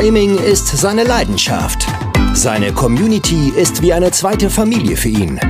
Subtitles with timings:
[0.00, 1.84] Gaming ist seine Leidenschaft.
[2.32, 5.40] Seine Community ist wie eine zweite Familie für ihn.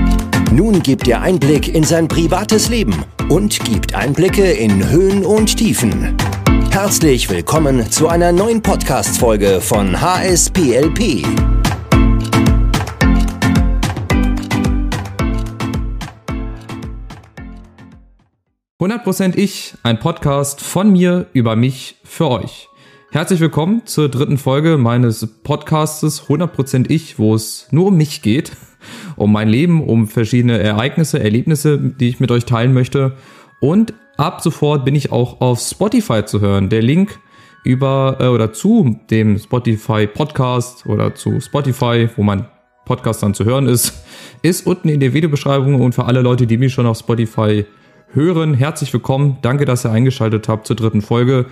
[0.50, 6.16] Nun gibt er Einblick in sein privates Leben und gibt Einblicke in Höhen und Tiefen.
[6.70, 11.26] Herzlich willkommen zu einer neuen Podcast-Folge von HSPLP.
[18.80, 22.70] 100% ich, ein Podcast von mir über mich für euch.
[23.10, 28.52] Herzlich willkommen zur dritten Folge meines Podcastes 100% ich, wo es nur um mich geht,
[29.16, 33.14] um mein Leben, um verschiedene Ereignisse, Erlebnisse, die ich mit euch teilen möchte.
[33.62, 36.68] Und ab sofort bin ich auch auf Spotify zu hören.
[36.68, 37.18] Der Link
[37.64, 42.46] über äh, oder zu dem Spotify Podcast oder zu Spotify, wo mein
[42.84, 44.04] Podcast dann zu hören ist,
[44.42, 47.64] ist unten in der Videobeschreibung und für alle Leute, die mich schon auf Spotify
[48.12, 48.52] hören.
[48.52, 49.38] Herzlich willkommen.
[49.40, 51.46] Danke, dass ihr eingeschaltet habt zur dritten Folge.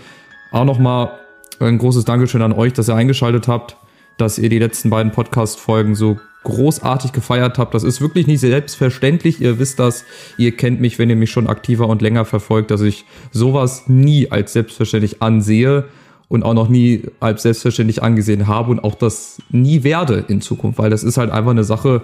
[0.53, 1.13] Auch nochmal
[1.61, 3.77] ein großes Dankeschön an euch, dass ihr eingeschaltet habt,
[4.19, 7.75] dass ihr die letzten beiden Podcast-Folgen so großartig gefeiert habt.
[7.75, 9.41] Das ist wirklich nicht selbstverständlich.
[9.41, 10.05] Ihr wisst das.
[10.39, 14.31] Ihr kennt mich, wenn ihr mich schon aktiver und länger verfolgt, dass ich sowas nie
[14.31, 15.87] als selbstverständlich ansehe
[16.29, 20.79] und auch noch nie als selbstverständlich angesehen habe und auch das nie werde in Zukunft,
[20.79, 22.03] weil das ist halt einfach eine Sache,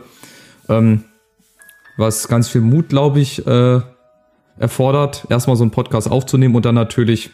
[0.69, 1.05] ähm,
[1.97, 3.81] was ganz viel Mut, glaube ich, äh,
[4.59, 7.31] erfordert, erstmal so einen Podcast aufzunehmen und dann natürlich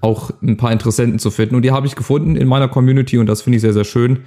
[0.00, 1.54] auch ein paar Interessenten zu finden.
[1.54, 4.20] Und die habe ich gefunden in meiner Community und das finde ich sehr, sehr schön.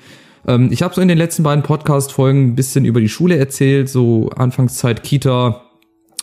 [0.47, 3.89] Ähm, ich habe so in den letzten beiden Podcast-Folgen ein bisschen über die Schule erzählt,
[3.89, 5.61] so Anfangszeit Kita,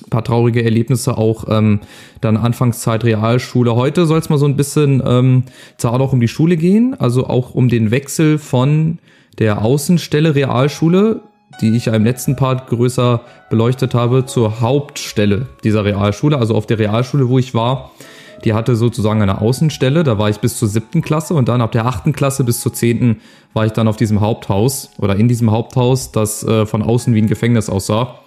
[0.08, 1.80] paar traurige Erlebnisse auch, ähm,
[2.20, 3.74] dann Anfangszeit Realschule.
[3.74, 5.44] Heute soll es mal so ein bisschen ähm,
[5.76, 8.98] zwar auch um die Schule gehen, also auch um den Wechsel von
[9.38, 11.22] der Außenstelle Realschule
[11.60, 16.66] die ich ja im letzten Part größer beleuchtet habe, zur Hauptstelle dieser Realschule, also auf
[16.66, 17.90] der Realschule, wo ich war.
[18.44, 21.72] Die hatte sozusagen eine Außenstelle, da war ich bis zur siebten Klasse und dann ab
[21.72, 23.20] der achten Klasse bis zur zehnten
[23.52, 27.22] war ich dann auf diesem Haupthaus oder in diesem Haupthaus, das äh, von außen wie
[27.22, 28.20] ein Gefängnis aussah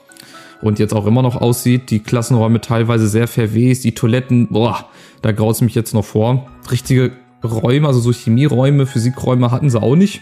[0.62, 1.90] und jetzt auch immer noch aussieht.
[1.90, 4.85] Die Klassenräume teilweise sehr verwest, die Toiletten, boah,
[5.22, 6.47] da graut es mich jetzt noch vor.
[6.72, 7.12] Richtige
[7.44, 10.22] Räume, also so Chemieräume, Physikräume hatten sie auch nicht.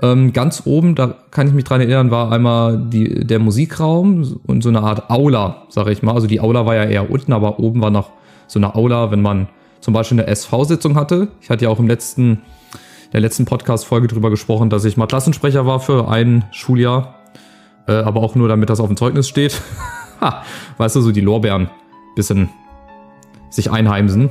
[0.00, 4.62] Ähm, ganz oben, da kann ich mich dran erinnern, war einmal die, der Musikraum und
[4.62, 6.14] so eine Art Aula, sage ich mal.
[6.14, 8.10] Also die Aula war ja eher unten, aber oben war noch
[8.48, 9.48] so eine Aula, wenn man
[9.80, 11.28] zum Beispiel eine SV-Sitzung hatte.
[11.40, 12.42] Ich hatte ja auch im letzten,
[13.12, 17.14] der letzten Podcast-Folge drüber gesprochen, dass ich mal Klassensprecher war für ein Schuljahr.
[17.86, 19.60] Äh, aber auch nur, damit das auf dem Zeugnis steht.
[20.78, 21.70] weißt du, so die Lorbeeren
[22.16, 22.48] bisschen
[23.50, 24.30] sich einheimsen.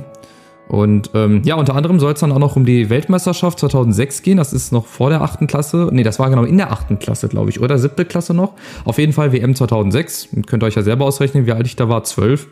[0.68, 4.36] Und ähm, ja, unter anderem soll es dann auch noch um die Weltmeisterschaft 2006 gehen.
[4.36, 5.88] Das ist noch vor der achten Klasse.
[5.90, 7.60] Nee, das war genau in der achten Klasse, glaube ich.
[7.60, 8.52] Oder siebte Klasse noch.
[8.84, 10.28] Auf jeden Fall WM 2006.
[10.46, 12.04] Könnt ihr euch ja selber ausrechnen, wie alt ich da war.
[12.04, 12.48] Zwölf.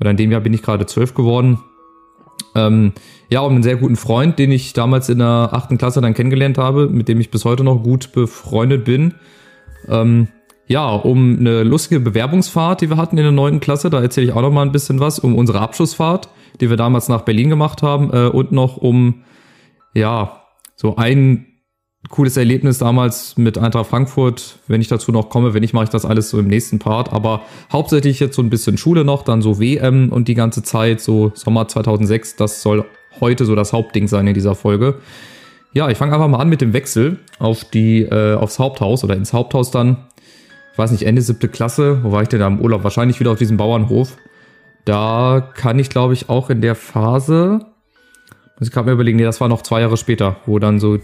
[0.00, 1.58] Oder in dem Jahr bin ich gerade zwölf geworden.
[2.54, 2.92] Ähm,
[3.30, 6.58] ja, um einen sehr guten Freund, den ich damals in der achten Klasse dann kennengelernt
[6.58, 9.14] habe, mit dem ich bis heute noch gut befreundet bin.
[9.88, 10.28] Ähm,
[10.66, 14.32] ja, um eine lustige Bewerbungsfahrt, die wir hatten in der neunten Klasse, da erzähle ich
[14.32, 16.28] auch noch mal ein bisschen was, um unsere Abschlussfahrt
[16.60, 19.24] die wir damals nach Berlin gemacht haben äh, und noch um,
[19.94, 20.42] ja,
[20.76, 21.46] so ein
[22.10, 24.58] cooles Erlebnis damals mit Eintracht Frankfurt.
[24.68, 27.12] Wenn ich dazu noch komme, wenn nicht, mache ich das alles so im nächsten Part.
[27.12, 27.42] Aber
[27.72, 31.32] hauptsächlich jetzt so ein bisschen Schule noch, dann so WM und die ganze Zeit, so
[31.34, 32.36] Sommer 2006.
[32.36, 32.84] Das soll
[33.20, 34.96] heute so das Hauptding sein in dieser Folge.
[35.72, 39.16] Ja, ich fange einfach mal an mit dem Wechsel auf die, äh, aufs Haupthaus oder
[39.16, 39.96] ins Haupthaus dann.
[40.72, 42.00] Ich weiß nicht, Ende siebte Klasse.
[42.02, 42.84] Wo war ich denn da im Urlaub?
[42.84, 44.16] Wahrscheinlich wieder auf diesem Bauernhof.
[44.84, 47.60] Da kann ich, glaube ich, auch in der Phase,
[48.58, 50.98] muss ich gerade mal überlegen, nee, das war noch zwei Jahre später, wo dann so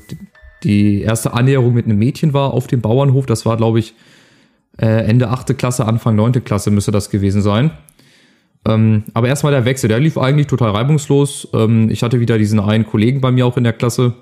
[0.63, 3.27] die erste Annäherung mit einem Mädchen war auf dem Bauernhof.
[3.27, 3.95] Das war, glaube ich,
[4.79, 7.71] äh, Ende achte Klasse, Anfang neunte Klasse müsste das gewesen sein.
[8.67, 11.49] Ähm, aber erstmal der Wechsel, der lief eigentlich total reibungslos.
[11.55, 14.15] Ähm, ich hatte wieder diesen einen Kollegen bei mir auch in der Klasse,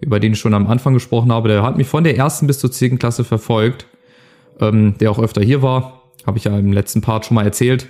[0.00, 1.48] über den ich schon am Anfang gesprochen habe.
[1.48, 3.86] Der hat mich von der ersten bis zur zehnten Klasse verfolgt,
[4.60, 6.02] ähm, der auch öfter hier war.
[6.26, 7.88] Habe ich ja im letzten Part schon mal erzählt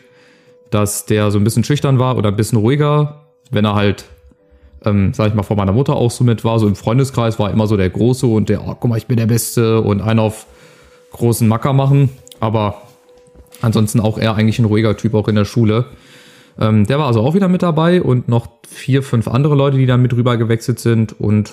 [0.75, 4.06] dass der so ein bisschen schüchtern war oder ein bisschen ruhiger, wenn er halt,
[4.85, 7.51] ähm, sag ich mal, vor meiner Mutter auch so mit war, so im Freundeskreis war
[7.51, 10.21] immer so der Große und der, oh, guck mal, ich bin der Beste und einen
[10.21, 10.47] auf
[11.13, 12.11] großen Macker machen,
[12.41, 12.83] aber
[13.63, 15.87] ansonsten auch eher eigentlich ein ruhiger Typ auch in der Schule.
[16.59, 19.87] Ähm, der war also auch wieder mit dabei und noch vier, fünf andere Leute, die
[19.87, 21.53] da mit rüber gewechselt sind und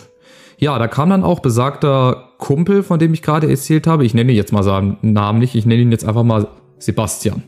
[0.58, 4.06] ja, da kam dann auch besagter Kumpel, von dem ich gerade erzählt habe.
[4.06, 7.42] Ich nenne ihn jetzt mal seinen Namen nicht, ich nenne ihn jetzt einfach mal Sebastian.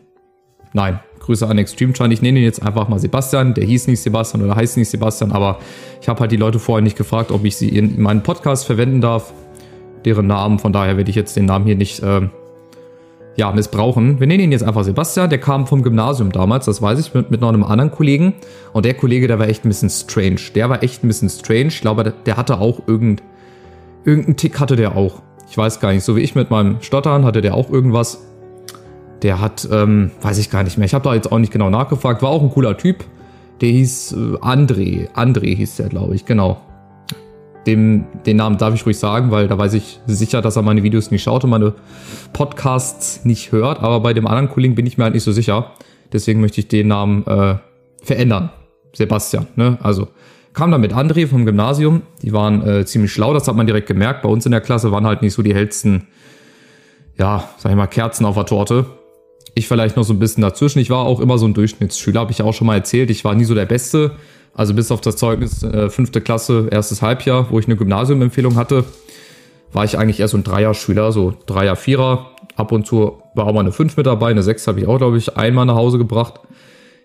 [0.73, 2.11] Nein, Grüße an Extreme Chan.
[2.11, 3.53] Ich nenne ihn jetzt einfach mal Sebastian.
[3.53, 5.59] Der hieß nicht Sebastian oder heißt nicht Sebastian, aber
[6.01, 9.01] ich habe halt die Leute vorher nicht gefragt, ob ich sie in meinem Podcast verwenden
[9.01, 9.33] darf.
[10.05, 12.27] Deren Namen, von daher werde ich jetzt den Namen hier nicht äh,
[13.35, 14.19] ja, missbrauchen.
[14.19, 17.31] Wir nennen ihn jetzt einfach Sebastian, der kam vom Gymnasium damals, das weiß ich, mit,
[17.31, 18.33] mit noch einem anderen Kollegen.
[18.73, 20.41] Und der Kollege, der war echt ein bisschen strange.
[20.55, 21.67] Der war echt ein bisschen strange.
[21.67, 23.23] Ich glaube, der hatte auch irgend,
[24.03, 25.21] irgendeinen Tick hatte der auch.
[25.49, 28.21] Ich weiß gar nicht, so wie ich mit meinem Stottern hatte der auch irgendwas.
[29.23, 30.85] Der hat, ähm, weiß ich gar nicht mehr.
[30.85, 32.21] Ich habe da jetzt auch nicht genau nachgefragt.
[32.21, 33.05] War auch ein cooler Typ.
[33.61, 35.09] Der hieß äh, André.
[35.13, 36.61] André hieß der, glaube ich, genau.
[37.65, 40.83] Dem, den Namen darf ich ruhig sagen, weil da weiß ich sicher, dass er meine
[40.83, 41.73] Videos nicht schaut und meine
[42.33, 43.81] Podcasts nicht hört.
[43.81, 45.71] Aber bei dem anderen Kollegen bin ich mir halt nicht so sicher.
[46.11, 47.55] Deswegen möchte ich den Namen äh,
[48.03, 48.49] verändern.
[48.91, 49.77] Sebastian, ne?
[49.81, 50.09] Also
[50.51, 52.01] kam dann mit André vom Gymnasium.
[52.21, 54.21] Die waren äh, ziemlich schlau, das hat man direkt gemerkt.
[54.21, 56.07] Bei uns in der Klasse waren halt nicht so die hellsten,
[57.17, 58.85] ja, sag ich mal, Kerzen auf der Torte.
[59.55, 60.79] Ich vielleicht noch so ein bisschen dazwischen.
[60.79, 63.09] Ich war auch immer so ein Durchschnittsschüler, habe ich auch schon mal erzählt.
[63.09, 64.11] Ich war nie so der Beste.
[64.55, 68.85] Also bis auf das Zeugnis äh, fünfte Klasse, erstes Halbjahr, wo ich eine Gymnasiumempfehlung hatte,
[69.71, 72.31] war ich eigentlich eher so ein Dreier-Schüler, so Dreier, Vierer.
[72.55, 74.99] Ab und zu war auch mal eine Fünf mit dabei, eine Sechs habe ich auch,
[74.99, 76.39] glaube ich, einmal nach Hause gebracht.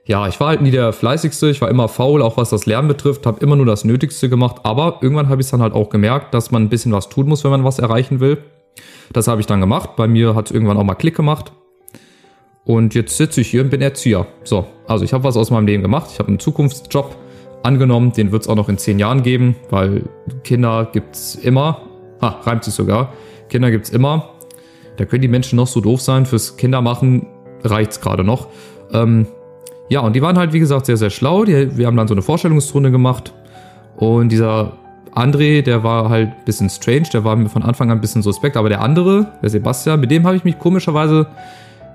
[0.04, 2.88] Ja, ich war halt nie der Fleißigste, ich war immer faul, auch was das Lernen
[2.88, 5.90] betrifft, habe immer nur das Nötigste gemacht, aber irgendwann habe ich es dann halt auch
[5.90, 8.38] gemerkt, dass man ein bisschen was tun muss, wenn man was erreichen will.
[9.12, 9.96] Das habe ich dann gemacht.
[9.96, 11.52] Bei mir hat es irgendwann auch mal Klick gemacht.
[12.68, 14.26] Und jetzt sitze ich hier und bin Erzieher.
[14.44, 16.10] So, also ich habe was aus meinem Leben gemacht.
[16.12, 17.16] Ich habe einen Zukunftsjob
[17.62, 18.12] angenommen.
[18.12, 20.02] Den wird es auch noch in zehn Jahren geben, weil
[20.44, 21.80] Kinder gibt es immer.
[22.20, 23.14] Ah, reimt sich sogar.
[23.48, 24.34] Kinder gibt es immer.
[24.98, 26.26] Da können die Menschen noch so doof sein.
[26.26, 27.26] Fürs Kindermachen
[27.64, 28.48] reicht es gerade noch.
[28.92, 29.26] Ähm,
[29.88, 31.46] ja, und die waren halt, wie gesagt, sehr, sehr schlau.
[31.46, 33.32] Die, wir haben dann so eine Vorstellungsrunde gemacht.
[33.96, 34.76] Und dieser
[35.14, 37.08] André, der war halt ein bisschen strange.
[37.14, 38.58] Der war mir von Anfang an ein bisschen suspekt.
[38.58, 41.28] Aber der andere, der Sebastian, mit dem habe ich mich komischerweise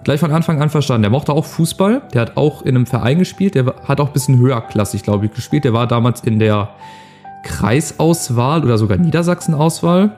[0.04, 1.04] gleich von Anfang an verstanden.
[1.04, 2.04] Der mochte auch Fußball.
[2.14, 3.56] Der hat auch in einem Verein gespielt.
[3.56, 5.64] Der hat auch ein bisschen höherklassig, glaube ich, gespielt.
[5.64, 6.70] Der war damals in der
[7.44, 10.18] Kreisauswahl oder sogar Niedersachsen-Auswahl.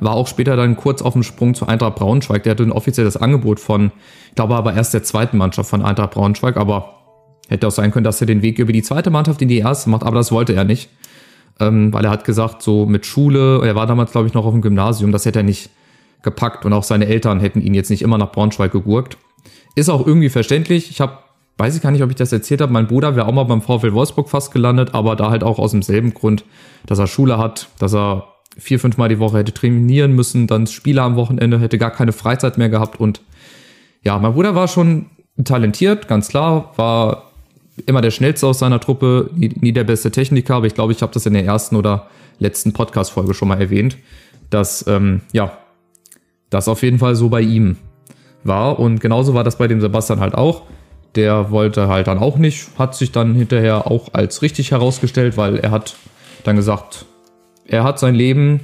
[0.00, 2.42] War auch später dann kurz auf dem Sprung zu Eintracht Braunschweig.
[2.44, 3.90] Der hatte ein offizielles Angebot von,
[4.28, 6.56] ich glaube aber erst der zweiten Mannschaft von Eintracht Braunschweig.
[6.56, 6.94] Aber
[7.48, 9.90] hätte auch sein können, dass er den Weg über die zweite Mannschaft in die erste
[9.90, 10.04] macht.
[10.04, 10.90] Aber das wollte er nicht.
[11.60, 14.52] Ähm, weil er hat gesagt, so mit Schule, er war damals, glaube ich, noch auf
[14.52, 15.70] dem Gymnasium, das hätte er nicht
[16.22, 19.16] gepackt und auch seine Eltern hätten ihn jetzt nicht immer nach Braunschweig gegurkt.
[19.74, 20.90] Ist auch irgendwie verständlich.
[20.90, 21.18] Ich habe,
[21.58, 23.62] weiß ich gar nicht, ob ich das erzählt habe, mein Bruder wäre auch mal beim
[23.62, 26.44] VfL Wolfsburg fast gelandet, aber da halt auch aus demselben Grund,
[26.86, 30.66] dass er Schule hat, dass er vier, fünf Mal die Woche hätte trainieren müssen, dann
[30.66, 33.20] Spieler am Wochenende, hätte gar keine Freizeit mehr gehabt und
[34.02, 35.06] ja, mein Bruder war schon
[35.44, 37.30] talentiert, ganz klar, war
[37.86, 41.02] immer der schnellste aus seiner Truppe, nie, nie der beste Techniker, aber ich glaube, ich
[41.02, 43.96] habe das in der ersten oder letzten Podcast-Folge schon mal erwähnt,
[44.50, 45.56] dass ähm, ja,
[46.50, 47.76] das auf jeden Fall so bei ihm
[48.44, 48.78] war.
[48.78, 50.62] Und genauso war das bei dem Sebastian halt auch.
[51.14, 55.56] Der wollte halt dann auch nicht, hat sich dann hinterher auch als richtig herausgestellt, weil
[55.56, 55.96] er hat
[56.44, 57.06] dann gesagt,
[57.66, 58.60] er hat sein Leben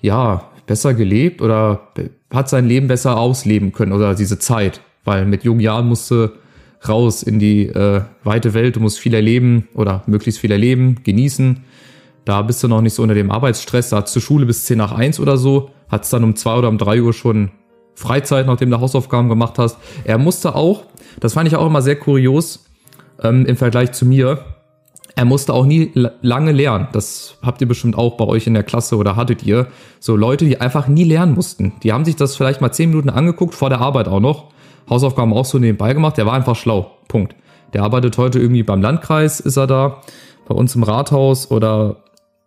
[0.00, 1.88] ja besser gelebt oder
[2.32, 6.32] hat sein Leben besser ausleben können oder diese Zeit, weil mit jungen Jahren musste
[6.88, 11.64] raus in die äh, weite Welt, du musst viel erleben oder möglichst viel erleben, genießen.
[12.24, 14.78] Da bist du noch nicht so unter dem Arbeitsstress, da hast du Schule bis 10
[14.78, 17.50] nach 1 oder so hat es dann um zwei oder um drei Uhr schon
[17.94, 19.76] Freizeit, nachdem du Hausaufgaben gemacht hast.
[20.04, 20.84] Er musste auch,
[21.18, 22.64] das fand ich auch immer sehr kurios
[23.22, 24.44] ähm, im Vergleich zu mir,
[25.16, 25.90] er musste auch nie
[26.22, 26.88] lange lernen.
[26.92, 29.66] Das habt ihr bestimmt auch bei euch in der Klasse oder hattet ihr.
[29.98, 31.74] So Leute, die einfach nie lernen mussten.
[31.82, 34.46] Die haben sich das vielleicht mal zehn Minuten angeguckt, vor der Arbeit auch noch.
[34.88, 36.16] Hausaufgaben auch so nebenbei gemacht.
[36.16, 36.92] Der war einfach schlau.
[37.08, 37.34] Punkt.
[37.74, 40.00] Der arbeitet heute irgendwie beim Landkreis, ist er da,
[40.48, 41.96] bei uns im Rathaus oder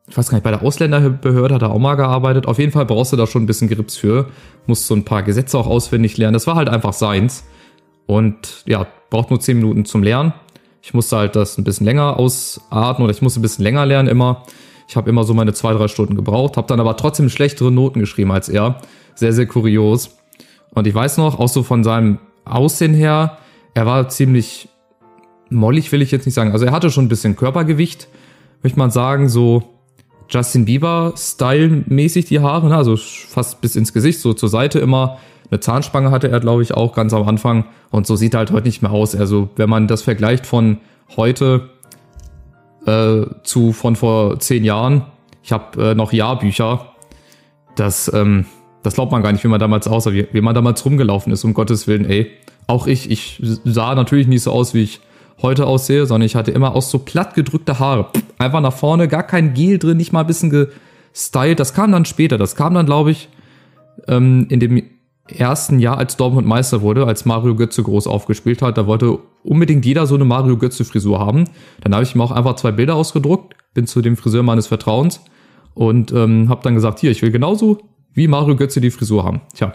[0.07, 2.45] ich weiß gar nicht, bei der Ausländerbehörde hat er auch mal gearbeitet.
[2.45, 4.27] Auf jeden Fall brauchst du da schon ein bisschen Grips für.
[4.67, 6.33] Musst so ein paar Gesetze auch auswendig lernen.
[6.33, 7.45] Das war halt einfach seins.
[8.05, 10.33] Und ja, braucht nur 10 Minuten zum Lernen.
[10.81, 14.10] Ich musste halt das ein bisschen länger ausatmen oder ich musste ein bisschen länger lernen
[14.10, 14.43] immer.
[14.89, 18.01] Ich habe immer so meine zwei, drei Stunden gebraucht, habe dann aber trotzdem schlechtere Noten
[18.01, 18.81] geschrieben als er.
[19.15, 20.17] Sehr, sehr kurios.
[20.74, 23.38] Und ich weiß noch, auch so von seinem Aussehen her,
[23.74, 24.67] er war ziemlich
[25.50, 26.51] mollig, will ich jetzt nicht sagen.
[26.51, 28.10] Also er hatte schon ein bisschen Körpergewicht,
[28.62, 29.72] möchte man sagen, so
[30.33, 32.75] Justin Bieber-Style-mäßig die Haare, ne?
[32.75, 35.19] also fast bis ins Gesicht, so zur Seite immer.
[35.51, 37.65] Eine Zahnspange hatte er, glaube ich, auch ganz am Anfang.
[37.91, 39.15] Und so sieht er halt heute nicht mehr aus.
[39.15, 40.79] Also, wenn man das vergleicht von
[41.15, 41.69] heute
[42.87, 45.03] äh, zu von vor zehn Jahren,
[45.43, 46.87] ich habe äh, noch Jahrbücher,
[47.75, 48.45] das, ähm,
[48.81, 51.43] das glaubt man gar nicht, wie man damals aussah, wie, wie man damals rumgelaufen ist,
[51.43, 52.31] um Gottes Willen, ey.
[52.65, 55.01] Auch ich, ich sah natürlich nicht so aus, wie ich
[55.41, 58.07] heute aussehe, sondern ich hatte immer auch so platt gedrückte Haare.
[58.43, 61.59] Einfach nach vorne, gar kein Gel drin, nicht mal ein bisschen gestylt.
[61.59, 62.38] Das kam dann später.
[62.38, 63.29] Das kam dann, glaube ich,
[64.07, 64.83] ähm, in dem
[65.27, 68.77] ersten Jahr, als Dortmund Meister wurde, als Mario Götze groß aufgespielt hat.
[68.77, 71.45] Da wollte unbedingt jeder so eine Mario Götze Frisur haben.
[71.81, 75.21] Dann habe ich mir auch einfach zwei Bilder ausgedruckt, bin zu dem Friseur meines Vertrauens
[75.73, 77.79] und ähm, habe dann gesagt, hier, ich will genauso
[78.13, 79.41] wie Mario Götze die Frisur haben.
[79.53, 79.73] Tja.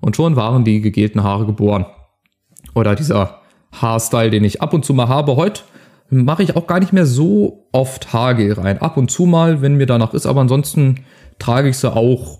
[0.00, 1.86] Und schon waren die gegelten Haare geboren.
[2.74, 3.40] Oder dieser
[3.72, 5.36] Haarstyle, den ich ab und zu mal habe.
[5.36, 5.62] Heute
[6.10, 8.78] mache ich auch gar nicht mehr so oft Haargel rein.
[8.78, 11.04] Ab und zu mal, wenn mir danach ist, aber ansonsten
[11.38, 12.38] trage ich sie auch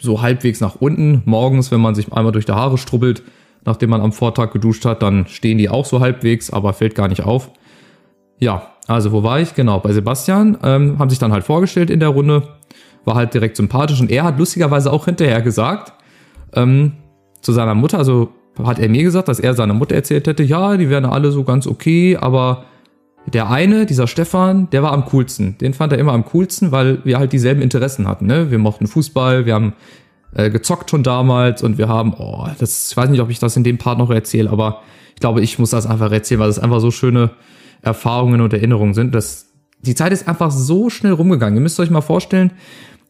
[0.00, 1.22] so halbwegs nach unten.
[1.24, 3.22] Morgens, wenn man sich einmal durch die Haare strubbelt,
[3.64, 7.08] nachdem man am Vortag geduscht hat, dann stehen die auch so halbwegs, aber fällt gar
[7.08, 7.50] nicht auf.
[8.38, 9.54] Ja, also wo war ich?
[9.54, 10.58] Genau, bei Sebastian.
[10.62, 12.42] Ähm, haben sich dann halt vorgestellt in der Runde.
[13.04, 15.92] War halt direkt sympathisch und er hat lustigerweise auch hinterher gesagt,
[16.54, 16.92] ähm,
[17.40, 18.30] zu seiner Mutter, also
[18.62, 21.44] hat er mir gesagt, dass er seiner Mutter erzählt hätte, ja, die wären alle so
[21.44, 22.64] ganz okay, aber
[23.26, 25.56] der eine, dieser Stefan, der war am coolsten.
[25.58, 28.26] Den fand er immer am coolsten, weil wir halt dieselben Interessen hatten.
[28.26, 28.50] Ne?
[28.50, 29.72] Wir mochten Fußball, wir haben
[30.34, 33.56] äh, gezockt schon damals und wir haben, oh, das, ich weiß nicht, ob ich das
[33.56, 34.82] in dem Part noch erzähle, aber
[35.14, 37.30] ich glaube, ich muss das einfach erzählen, weil es einfach so schöne
[37.82, 39.14] Erfahrungen und Erinnerungen sind.
[39.14, 39.46] Das,
[39.80, 41.56] die Zeit ist einfach so schnell rumgegangen.
[41.56, 42.52] Ihr müsst euch mal vorstellen,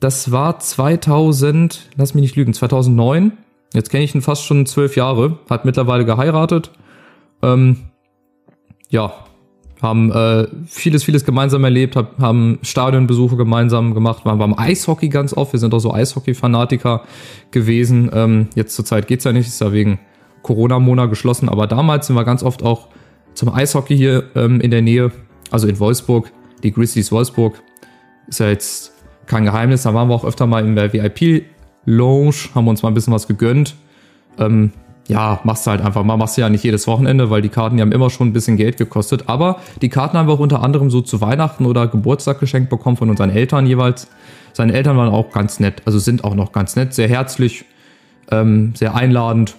[0.01, 3.33] das war 2000, lass mich nicht lügen, 2009.
[3.73, 6.71] Jetzt kenne ich ihn fast schon zwölf Jahre, hat mittlerweile geheiratet.
[7.43, 7.79] Ähm,
[8.91, 9.13] ja,
[9.85, 15.33] haben äh, vieles, vieles gemeinsam erlebt, hab, haben Stadionbesuche gemeinsam gemacht, waren beim Eishockey ganz
[15.33, 15.53] oft.
[15.53, 17.03] Wir sind auch so Eishockey-Fanatiker
[17.53, 18.11] gewesen.
[18.13, 20.01] Ähm, jetzt zur Zeit geht's ja nicht, ist ja wegen
[20.43, 22.89] Corona-Monat geschlossen, aber damals sind wir ganz oft auch
[23.35, 25.13] zum Eishockey hier ähm, in der Nähe,
[25.51, 27.63] also in Wolfsburg, die Grizzlies Wolfsburg.
[28.27, 28.93] Ist ja jetzt
[29.27, 32.95] kein Geheimnis, da waren wir auch öfter mal in der VIP-Lounge, haben uns mal ein
[32.95, 33.75] bisschen was gegönnt.
[34.39, 34.73] Ähm,
[35.09, 37.77] ja, machst du halt einfach mal, machst du ja nicht jedes Wochenende, weil die Karten,
[37.77, 39.25] die haben immer schon ein bisschen Geld gekostet.
[39.27, 42.97] Aber die Karten haben wir auch unter anderem so zu Weihnachten oder Geburtstag geschenkt bekommen
[42.97, 44.09] von unseren Eltern jeweils.
[44.55, 47.65] Seine Eltern waren auch ganz nett, also sind auch noch ganz nett, sehr herzlich,
[48.31, 49.57] ähm, sehr einladend.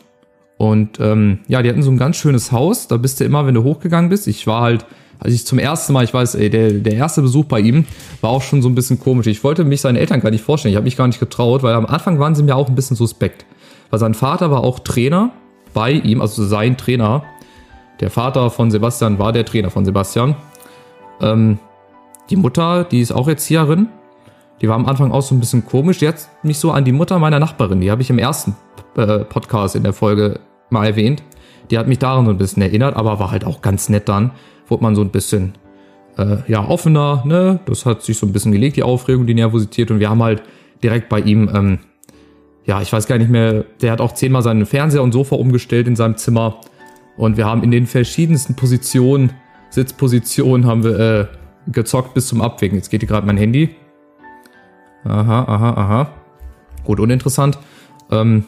[0.58, 2.88] Und ähm, ja, die hatten so ein ganz schönes Haus.
[2.88, 4.28] Da bist du immer, wenn du hochgegangen bist.
[4.28, 4.86] Ich war halt,
[5.20, 7.86] als ich zum ersten Mal, ich weiß, ey, der, der erste Besuch bei ihm
[8.22, 9.28] war auch schon so ein bisschen komisch.
[9.28, 10.72] Ich wollte mich seinen Eltern gar nicht vorstellen.
[10.72, 12.96] Ich habe mich gar nicht getraut, weil am Anfang waren sie mir auch ein bisschen
[12.96, 13.46] suspekt.
[13.90, 15.32] Weil sein Vater war auch Trainer
[15.74, 17.24] bei ihm, also sein Trainer.
[18.00, 20.36] Der Vater von Sebastian war der Trainer von Sebastian.
[21.22, 21.60] Ähm,
[22.30, 23.88] die Mutter, die ist auch Erzieherin.
[24.62, 26.00] Die war am Anfang auch so ein bisschen komisch.
[26.00, 28.56] Die hat mich so an die Mutter meiner Nachbarin, die habe ich im ersten
[28.96, 30.40] äh, Podcast in der Folge
[30.70, 31.24] mal erwähnt.
[31.72, 34.32] Die hat mich daran so ein bisschen erinnert, aber war halt auch ganz nett dann.
[34.68, 35.54] Wurde man so ein bisschen
[36.18, 37.60] äh, ja, offener, ne?
[37.66, 39.92] Das hat sich so ein bisschen gelegt, die Aufregung, die Nervosität.
[39.92, 40.44] Und wir haben halt
[40.84, 41.80] direkt bei ihm ähm,
[42.66, 45.88] ja, ich weiß gar nicht mehr, der hat auch zehnmal seinen Fernseher und Sofa umgestellt
[45.88, 46.62] in seinem Zimmer.
[47.16, 49.34] Und wir haben in den verschiedensten Positionen,
[49.70, 51.28] Sitzpositionen, haben wir äh,
[51.72, 52.78] gezockt bis zum Abwägen.
[52.78, 53.76] Jetzt geht hier gerade mein Handy.
[55.04, 56.10] Aha, aha, aha.
[56.84, 57.60] Gut, uninteressant.
[58.12, 58.46] Ähm,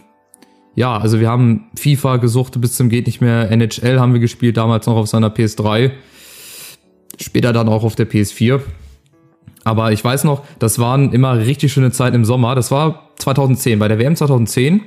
[0.75, 3.51] ja, also wir haben FIFA gesucht bis zum geht nicht mehr.
[3.51, 5.91] NHL haben wir gespielt, damals noch auf seiner PS3.
[7.19, 8.61] Später dann auch auf der PS4.
[9.63, 12.55] Aber ich weiß noch, das waren immer richtig schöne Zeiten im Sommer.
[12.55, 14.81] Das war 2010, bei der WM 2010.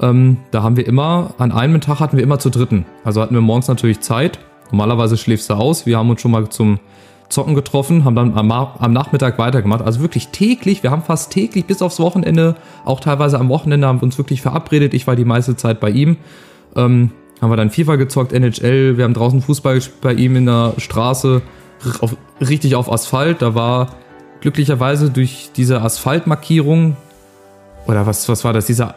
[0.00, 2.84] Ähm, da haben wir immer, an einem Tag hatten wir immer zu dritten.
[3.04, 4.38] Also hatten wir morgens natürlich Zeit.
[4.70, 5.86] Normalerweise schläfst du aus.
[5.86, 6.78] Wir haben uns schon mal zum
[7.30, 9.80] Zocken getroffen, haben dann am, am, Nachmittag weitergemacht.
[9.82, 14.00] Also wirklich täglich, wir haben fast täglich bis aufs Wochenende, auch teilweise am Wochenende haben
[14.00, 14.92] wir uns wirklich verabredet.
[14.92, 16.16] Ich war die meiste Zeit bei ihm.
[16.76, 20.46] Ähm, haben wir dann FIFA gezockt, NHL, wir haben draußen Fußball gespielt bei ihm in
[20.46, 21.40] der Straße
[22.00, 23.40] auf, richtig auf Asphalt.
[23.40, 23.88] Da war
[24.40, 26.96] glücklicherweise durch diese Asphaltmarkierung,
[27.88, 28.94] oder was, was war das, dieser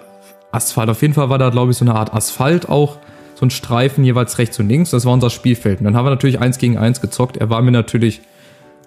[0.52, 2.98] Asphalt, auf jeden Fall war da, glaube ich, so eine Art Asphalt auch,
[3.36, 4.92] so ein Streifen jeweils rechts und links.
[4.92, 5.80] Das war unser Spielfeld.
[5.80, 7.38] Und dann haben wir natürlich eins gegen eins gezockt.
[7.38, 8.22] Er war mir natürlich,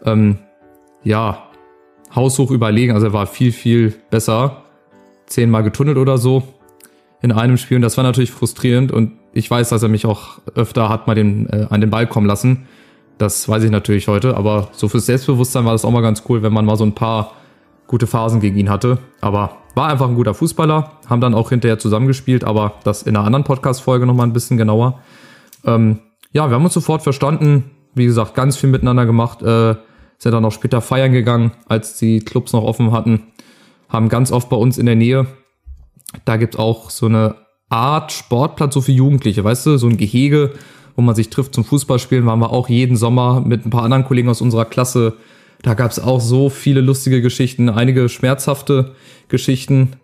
[0.05, 0.39] ähm,
[1.03, 1.45] ja,
[2.15, 2.93] haushoch überlegen.
[2.93, 4.63] Also er war viel, viel besser.
[5.27, 6.43] Zehnmal getunnelt oder so
[7.23, 7.77] in einem Spiel.
[7.77, 8.93] Und das war natürlich frustrierend.
[8.93, 12.07] Und ich weiß, dass er mich auch öfter hat mal den, äh, an den Ball
[12.07, 12.69] kommen lassen.
[13.17, 16.43] Das weiß ich natürlich heute, aber so fürs Selbstbewusstsein war das auch mal ganz cool,
[16.43, 17.33] wenn man mal so ein paar
[17.87, 18.99] gute Phasen gegen ihn hatte.
[19.21, 23.27] Aber war einfach ein guter Fußballer, haben dann auch hinterher zusammengespielt, aber das in einer
[23.27, 25.01] anderen Podcast-Folge nochmal ein bisschen genauer.
[25.65, 25.99] Ähm,
[26.33, 29.75] ja, wir haben uns sofort verstanden, wie gesagt, ganz viel miteinander gemacht, äh,
[30.19, 33.25] sind dann auch später feiern gegangen, als die Clubs noch offen hatten,
[33.89, 35.27] haben ganz oft bei uns in der Nähe,
[36.25, 37.37] da gibt's auch so eine
[37.69, 40.53] Art Sportplatz so für Jugendliche, weißt du, so ein Gehege,
[40.97, 44.05] wo man sich trifft zum Fußballspielen, waren wir auch jeden Sommer mit ein paar anderen
[44.05, 45.15] Kollegen aus unserer Klasse.
[45.65, 48.93] Da gab es auch so viele lustige Geschichten, einige schmerzhafte
[49.29, 49.95] Geschichten.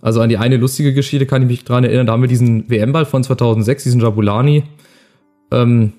[0.00, 2.06] Also an die eine lustige Geschichte kann ich mich dran erinnern.
[2.06, 4.62] Da haben wir diesen WM-Ball von 2006, diesen Jabulani,
[5.50, 5.94] ähm,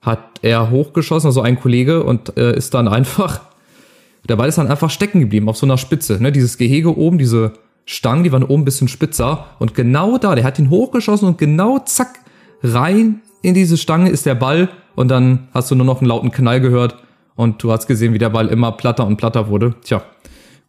[0.00, 3.42] hat er hochgeschossen, also ein Kollege, und äh, ist dann einfach,
[4.28, 6.20] der Ball ist dann einfach stecken geblieben auf so einer Spitze.
[6.20, 6.32] Ne?
[6.32, 7.52] Dieses Gehege oben, diese
[7.84, 9.46] Stangen, die waren oben ein bisschen spitzer.
[9.60, 12.18] Und genau da, der hat ihn hochgeschossen und genau zack,
[12.60, 16.32] rein in diese Stange ist der Ball und dann hast du nur noch einen lauten
[16.32, 17.03] Knall gehört
[17.36, 19.74] und du hast gesehen, wie der Ball immer platter und platter wurde.
[19.82, 20.02] Tja,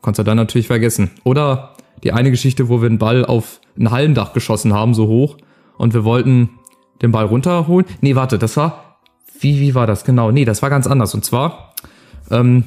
[0.01, 1.11] konntest du dann natürlich vergessen.
[1.23, 5.37] Oder die eine Geschichte, wo wir einen Ball auf ein Hallendach geschossen haben, so hoch.
[5.77, 6.49] Und wir wollten
[7.01, 7.85] den Ball runterholen.
[8.01, 8.99] Nee, warte, das war.
[9.39, 10.31] Wie, wie war das genau?
[10.31, 11.13] Nee, das war ganz anders.
[11.13, 11.73] Und zwar
[12.31, 12.63] ähm,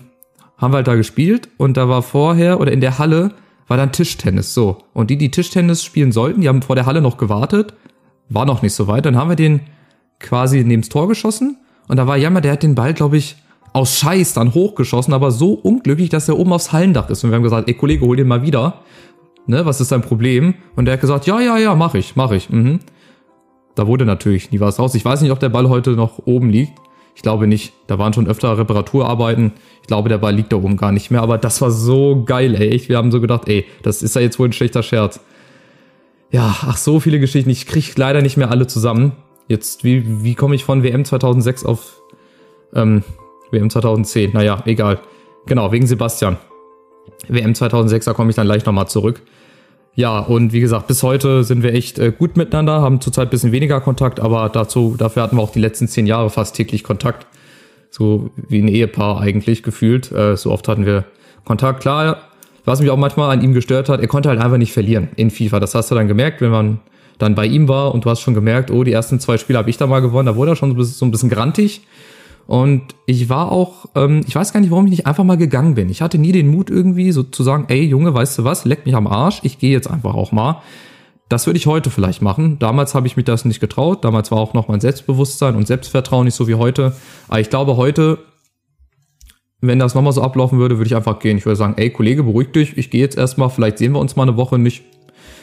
[0.58, 3.32] haben wir halt da gespielt und da war vorher oder in der Halle
[3.68, 4.54] war dann Tischtennis.
[4.54, 4.78] So.
[4.92, 7.74] Und die, die Tischtennis spielen sollten, die haben vor der Halle noch gewartet.
[8.28, 9.06] War noch nicht so weit.
[9.06, 9.60] Dann haben wir den
[10.18, 11.56] quasi neben das Tor geschossen.
[11.86, 13.36] Und da war Jammer, der hat den Ball, glaube ich,
[13.78, 17.22] aus Scheiß dann hochgeschossen, aber so unglücklich, dass er oben aufs Hallendach ist.
[17.22, 18.80] Und wir haben gesagt, ey Kollege, hol den mal wieder.
[19.46, 20.54] Ne, was ist dein Problem?
[20.76, 22.50] Und der hat gesagt, ja, ja, ja, mach ich, mach ich.
[22.50, 22.80] Mhm.
[23.76, 24.94] Da wurde natürlich nie was raus.
[24.96, 26.72] Ich weiß nicht, ob der Ball heute noch oben liegt.
[27.14, 27.72] Ich glaube nicht.
[27.86, 29.52] Da waren schon öfter Reparaturarbeiten.
[29.80, 31.22] Ich glaube, der Ball liegt da oben gar nicht mehr.
[31.22, 32.82] Aber das war so geil, ey.
[32.88, 35.20] Wir haben so gedacht, ey, das ist ja jetzt wohl ein schlechter Scherz.
[36.30, 37.48] Ja, ach, so viele Geschichten.
[37.50, 39.12] Ich kriege leider nicht mehr alle zusammen.
[39.46, 42.02] Jetzt, wie, wie komme ich von WM 2006 auf
[42.74, 43.02] ähm,
[43.50, 44.32] WM 2010?
[44.32, 45.00] Naja, egal.
[45.46, 46.36] Genau, wegen Sebastian.
[47.28, 49.22] WM 2006, da komme ich dann gleich nochmal zurück.
[49.94, 53.30] Ja, und wie gesagt, bis heute sind wir echt äh, gut miteinander, haben zurzeit ein
[53.30, 56.84] bisschen weniger Kontakt, aber dazu, dafür hatten wir auch die letzten zehn Jahre fast täglich
[56.84, 57.26] Kontakt.
[57.90, 60.12] So wie ein Ehepaar eigentlich gefühlt.
[60.12, 61.04] Äh, so oft hatten wir
[61.44, 61.80] Kontakt.
[61.80, 62.18] Klar,
[62.64, 65.30] was mich auch manchmal an ihm gestört hat, er konnte halt einfach nicht verlieren in
[65.30, 65.58] FIFA.
[65.58, 66.80] Das hast du dann gemerkt, wenn man
[67.18, 69.70] dann bei ihm war und du hast schon gemerkt, oh, die ersten zwei Spiele habe
[69.70, 71.80] ich da mal gewonnen, da wurde er schon so ein bisschen grantig.
[72.48, 75.74] Und ich war auch, ähm, ich weiß gar nicht, warum ich nicht einfach mal gegangen
[75.74, 75.90] bin.
[75.90, 78.86] Ich hatte nie den Mut irgendwie so zu sagen, ey Junge, weißt du was, leck
[78.86, 80.62] mich am Arsch, ich gehe jetzt einfach auch mal.
[81.28, 82.58] Das würde ich heute vielleicht machen.
[82.58, 84.02] Damals habe ich mich das nicht getraut.
[84.02, 86.96] Damals war auch noch mein Selbstbewusstsein und Selbstvertrauen nicht so wie heute.
[87.28, 88.16] Aber ich glaube, heute,
[89.60, 91.36] wenn das nochmal so ablaufen würde, würde ich einfach gehen.
[91.36, 94.16] Ich würde sagen, ey Kollege, beruhig dich, ich gehe jetzt erstmal, vielleicht sehen wir uns
[94.16, 94.84] mal eine Woche nicht.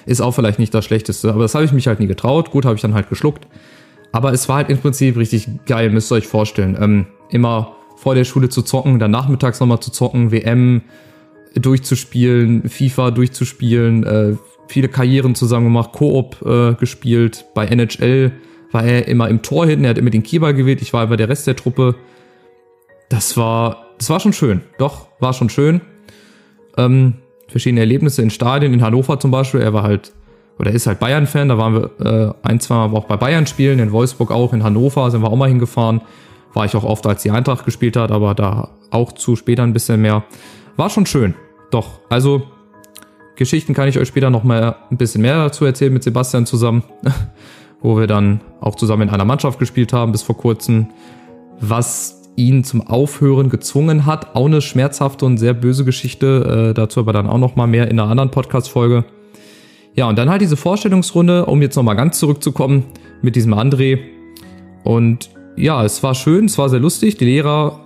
[0.07, 1.29] Ist auch vielleicht nicht das Schlechteste.
[1.29, 2.49] Aber das habe ich mich halt nie getraut.
[2.49, 3.45] Gut, habe ich dann halt geschluckt.
[4.11, 6.77] Aber es war halt im Prinzip richtig geil, müsst ihr euch vorstellen.
[6.79, 10.81] Ähm, immer vor der Schule zu zocken, dann nachmittags nochmal zu zocken, WM
[11.55, 14.35] durchzuspielen, FIFA durchzuspielen, äh,
[14.67, 17.45] viele Karrieren zusammen gemacht, Koop äh, gespielt.
[17.53, 18.31] Bei NHL
[18.71, 21.17] war er immer im Tor hinten, er hat immer den Keeper gewählt, ich war über
[21.17, 21.95] der Rest der Truppe.
[23.09, 24.61] Das war, das war schon schön.
[24.77, 25.81] Doch, war schon schön.
[26.77, 27.15] Ähm,
[27.47, 29.61] verschiedene Erlebnisse in Stadien, in Hannover zum Beispiel.
[29.61, 30.13] Er war halt
[30.57, 31.49] oder ist halt Bayern-Fan.
[31.49, 34.63] Da waren wir äh, ein, zwei Mal auch bei Bayern spielen, in Wolfsburg auch, in
[34.63, 36.01] Hannover sind wir auch mal hingefahren.
[36.53, 39.73] War ich auch oft, als die Eintracht gespielt hat, aber da auch zu später ein
[39.73, 40.23] bisschen mehr.
[40.77, 41.33] War schon schön.
[41.71, 42.43] Doch, also
[43.35, 46.83] Geschichten kann ich euch später noch mal ein bisschen mehr dazu erzählen mit Sebastian zusammen,
[47.81, 50.87] wo wir dann auch zusammen in einer Mannschaft gespielt haben bis vor kurzem,
[51.59, 54.35] was ihn zum Aufhören gezwungen hat.
[54.35, 57.89] Auch eine schmerzhafte und sehr böse Geschichte, äh, dazu aber dann auch noch mal mehr
[57.89, 59.05] in einer anderen Podcast-Folge.
[59.95, 62.83] Ja, und dann halt diese Vorstellungsrunde, um jetzt nochmal ganz zurückzukommen
[63.21, 63.99] mit diesem André.
[64.83, 67.15] Und ja, es war schön, es war sehr lustig.
[67.17, 67.79] Die Lehrer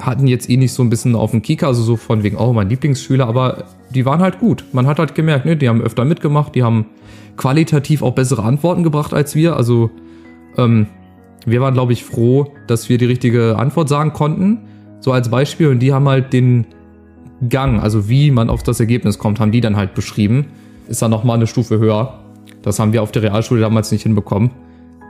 [0.00, 2.52] hatten jetzt eh nicht so ein bisschen auf dem Kika, also so von wegen, oh,
[2.52, 4.64] mein Lieblingsschüler, aber die waren halt gut.
[4.72, 6.86] Man hat halt gemerkt, ne, die haben öfter mitgemacht, die haben
[7.36, 9.56] qualitativ auch bessere Antworten gebracht als wir.
[9.56, 9.90] Also
[10.58, 10.86] ähm,
[11.46, 14.58] wir waren, glaube ich, froh, dass wir die richtige Antwort sagen konnten.
[15.00, 15.68] So als Beispiel.
[15.68, 16.66] Und die haben halt den
[17.48, 20.46] Gang, also wie man auf das Ergebnis kommt, haben die dann halt beschrieben
[20.88, 22.20] ist dann nochmal eine Stufe höher.
[22.62, 24.50] Das haben wir auf der Realschule damals nicht hinbekommen.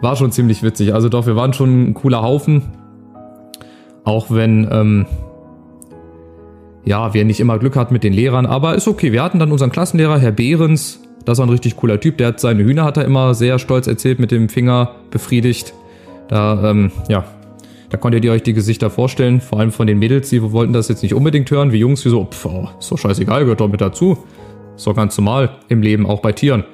[0.03, 0.93] War schon ziemlich witzig.
[0.93, 2.63] Also doch, wir waren schon ein cooler Haufen.
[4.05, 5.07] Auch wenn, ähm,
[6.85, 8.47] ja, wir nicht immer Glück hatten mit den Lehrern.
[8.47, 9.13] Aber ist okay.
[9.13, 11.01] Wir hatten dann unseren Klassenlehrer, Herr Behrens.
[11.25, 12.19] Das war ein richtig cooler Typ.
[12.19, 15.75] Der hat seine Hühner, hat er immer sehr stolz erzählt, mit dem Finger befriedigt.
[16.29, 17.25] Da, ähm, ja,
[17.91, 19.41] da konntet ihr euch die Gesichter vorstellen.
[19.41, 21.73] Vor allem von den Mädels, die wollten das jetzt nicht unbedingt hören.
[21.73, 24.19] Wie Jungs, wie so, pff, oh, ist doch scheißegal, gehört doch mit dazu.
[24.77, 26.65] Ist doch ganz normal im Leben, auch bei Tieren.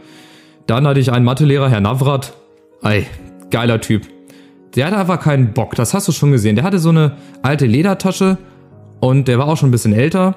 [0.66, 2.34] Dann hatte ich einen Mathelehrer, Herr Navrat.
[2.82, 3.06] Ey,
[3.50, 4.02] geiler Typ.
[4.74, 6.56] Der hatte einfach keinen Bock, das hast du schon gesehen.
[6.56, 8.38] Der hatte so eine alte Ledertasche
[9.00, 10.36] und der war auch schon ein bisschen älter.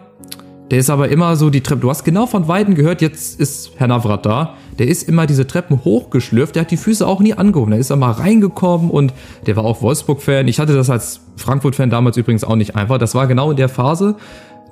[0.71, 1.81] Der ist aber immer so die Treppe.
[1.81, 4.55] Du hast genau von Weitem gehört, jetzt ist Herr Navrat da.
[4.79, 6.55] Der ist immer diese Treppen hochgeschlürft.
[6.55, 7.71] Der hat die Füße auch nie angehoben.
[7.71, 9.13] Der ist einmal reingekommen und
[9.45, 10.47] der war auch Wolfsburg-Fan.
[10.47, 12.97] Ich hatte das als Frankfurt-Fan damals übrigens auch nicht einfach.
[12.97, 14.15] Das war genau in der Phase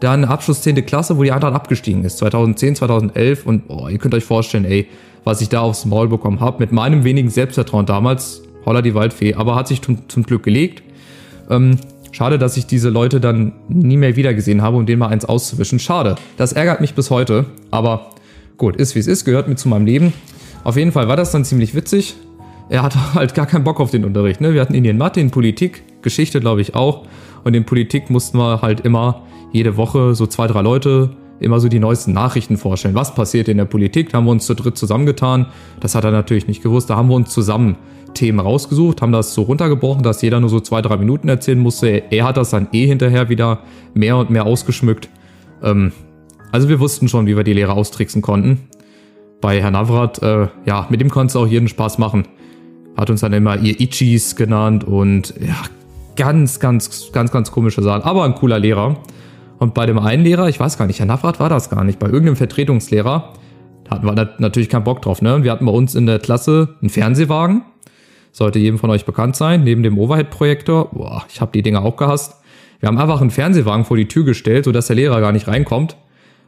[0.03, 0.85] dann Abschluss 10.
[0.85, 2.17] Klasse, wo die Eintracht abgestiegen ist.
[2.17, 4.87] 2010, 2011 und oh, ihr könnt euch vorstellen, ey,
[5.23, 6.59] was ich da aufs Maul bekommen habe.
[6.59, 10.83] Mit meinem wenigen Selbstvertrauen damals, holla die Waldfee, aber hat sich zum, zum Glück gelegt.
[11.49, 11.77] Ähm,
[12.11, 15.79] schade, dass ich diese Leute dann nie mehr wiedergesehen habe, um denen mal eins auszuwischen.
[15.79, 16.15] Schade.
[16.35, 18.09] Das ärgert mich bis heute, aber
[18.57, 20.11] gut, ist wie es ist, gehört mit zu meinem Leben.
[20.65, 22.15] Auf jeden Fall war das dann ziemlich witzig.
[22.67, 24.41] Er hatte halt gar keinen Bock auf den Unterricht.
[24.41, 24.53] Ne?
[24.53, 27.05] Wir hatten Indien Mathe, in Politik, Geschichte glaube ich auch.
[27.45, 29.21] Und in Politik mussten wir halt immer
[29.53, 32.95] jede Woche so zwei, drei Leute immer so die neuesten Nachrichten vorstellen.
[32.95, 34.09] Was passiert in der Politik?
[34.09, 35.45] Da haben wir uns zu dritt zusammengetan.
[35.79, 36.89] Das hat er natürlich nicht gewusst.
[36.89, 37.77] Da haben wir uns zusammen
[38.13, 42.03] Themen rausgesucht, haben das so runtergebrochen, dass jeder nur so zwei, drei Minuten erzählen musste.
[42.11, 43.59] Er hat das dann eh hinterher wieder
[43.93, 45.09] mehr und mehr ausgeschmückt.
[45.63, 45.91] Ähm,
[46.51, 48.67] Also wir wussten schon, wie wir die Lehrer austricksen konnten.
[49.41, 52.27] Bei Herrn Navrat, äh, ja, mit dem konntest du auch jeden Spaß machen.
[52.95, 55.55] Hat uns dann immer ihr Ichis genannt und ja,
[56.15, 58.03] ganz, ganz, ganz, ganz komische Sachen.
[58.03, 58.97] Aber ein cooler Lehrer.
[59.59, 61.99] Und bei dem einen Lehrer, ich weiß gar nicht, Herr Navrat war das gar nicht,
[61.99, 63.33] bei irgendeinem Vertretungslehrer,
[63.89, 65.21] hatten wir natürlich keinen Bock drauf.
[65.21, 65.43] Ne?
[65.43, 67.63] Wir hatten bei uns in der Klasse einen Fernsehwagen.
[68.31, 70.89] Sollte jedem von euch bekannt sein, neben dem Overhead-Projektor.
[70.91, 72.41] Boah, ich habe die Dinger auch gehasst.
[72.79, 75.95] Wir haben einfach einen Fernsehwagen vor die Tür gestellt, sodass der Lehrer gar nicht reinkommt.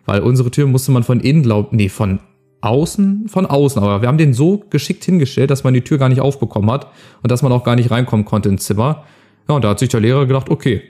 [0.06, 2.20] Weil unsere Tür musste man von innen, glaub, nee, von
[2.62, 3.82] außen, von außen.
[3.82, 6.88] Aber wir haben den so geschickt hingestellt, dass man die Tür gar nicht aufbekommen hat
[7.22, 9.04] und dass man auch gar nicht reinkommen konnte ins Zimmer.
[9.48, 10.82] Ja, und da hat sich der Lehrer gedacht, okay,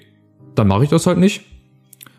[0.55, 1.43] dann mache ich das halt nicht.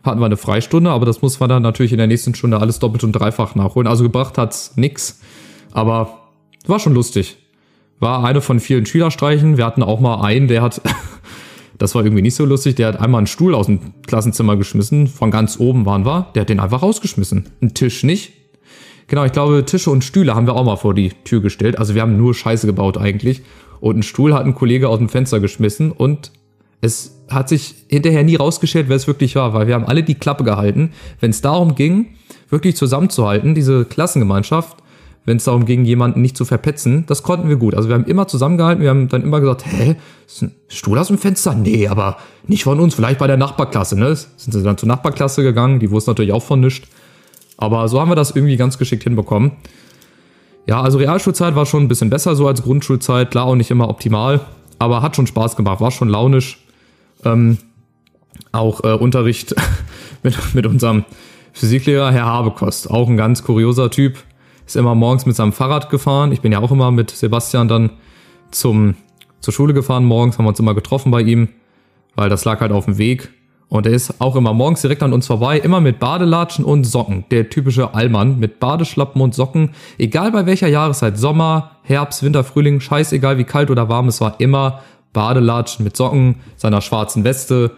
[0.06, 2.78] Hatten wir eine Freistunde, aber das muss man dann natürlich in der nächsten Stunde alles
[2.78, 3.86] doppelt und dreifach nachholen.
[3.86, 5.20] Also gebracht hat's nix.
[5.72, 6.30] Aber
[6.66, 7.36] war schon lustig.
[7.98, 9.56] War eine von vielen Schülerstreichen.
[9.56, 10.80] Wir hatten auch mal einen, der hat,
[11.78, 15.06] das war irgendwie nicht so lustig, der hat einmal einen Stuhl aus dem Klassenzimmer geschmissen.
[15.06, 16.28] Von ganz oben waren wir.
[16.34, 17.46] Der hat den einfach rausgeschmissen.
[17.60, 18.32] Ein Tisch nicht.
[19.08, 21.78] Genau, ich glaube, Tische und Stühle haben wir auch mal vor die Tür gestellt.
[21.78, 23.42] Also wir haben nur Scheiße gebaut eigentlich.
[23.80, 26.32] Und einen Stuhl hat ein Kollege aus dem Fenster geschmissen und
[26.80, 30.14] es hat sich hinterher nie rausgestellt, wer es wirklich war, weil wir haben alle die
[30.14, 30.92] Klappe gehalten.
[31.20, 32.06] Wenn es darum ging,
[32.50, 34.76] wirklich zusammenzuhalten, diese Klassengemeinschaft,
[35.24, 37.74] wenn es darum ging, jemanden nicht zu verpetzen, das konnten wir gut.
[37.74, 41.08] Also wir haben immer zusammengehalten, wir haben dann immer gesagt, hä, ist ein Stuhl aus
[41.08, 41.54] dem Fenster?
[41.54, 44.14] Nee, aber nicht von uns, vielleicht bei der Nachbarklasse, ne?
[44.14, 46.86] Sind sie dann zur Nachbarklasse gegangen, die wussten natürlich auch von nichts.
[47.56, 49.52] Aber so haben wir das irgendwie ganz geschickt hinbekommen.
[50.66, 53.88] Ja, also Realschulzeit war schon ein bisschen besser so als Grundschulzeit, klar auch nicht immer
[53.88, 54.40] optimal,
[54.78, 56.65] aber hat schon Spaß gemacht, war schon launisch.
[57.24, 57.58] Ähm,
[58.52, 59.54] auch äh, Unterricht
[60.22, 61.04] mit, mit unserem
[61.52, 64.18] Physiklehrer, Herr Habekost, auch ein ganz kurioser Typ,
[64.66, 66.32] ist immer morgens mit seinem Fahrrad gefahren.
[66.32, 67.90] Ich bin ja auch immer mit Sebastian dann
[68.50, 68.94] zum,
[69.40, 71.48] zur Schule gefahren morgens, haben wir uns immer getroffen bei ihm,
[72.14, 73.30] weil das lag halt auf dem Weg.
[73.68, 77.24] Und er ist auch immer morgens direkt an uns vorbei, immer mit Badelatschen und Socken.
[77.30, 79.70] Der typische Allmann mit Badeschlappen und Socken.
[79.98, 84.40] Egal bei welcher Jahreszeit, Sommer, Herbst, Winter, Frühling, scheißegal wie kalt oder warm es war,
[84.40, 87.72] immer Badelatschen mit Socken, seiner schwarzen Weste.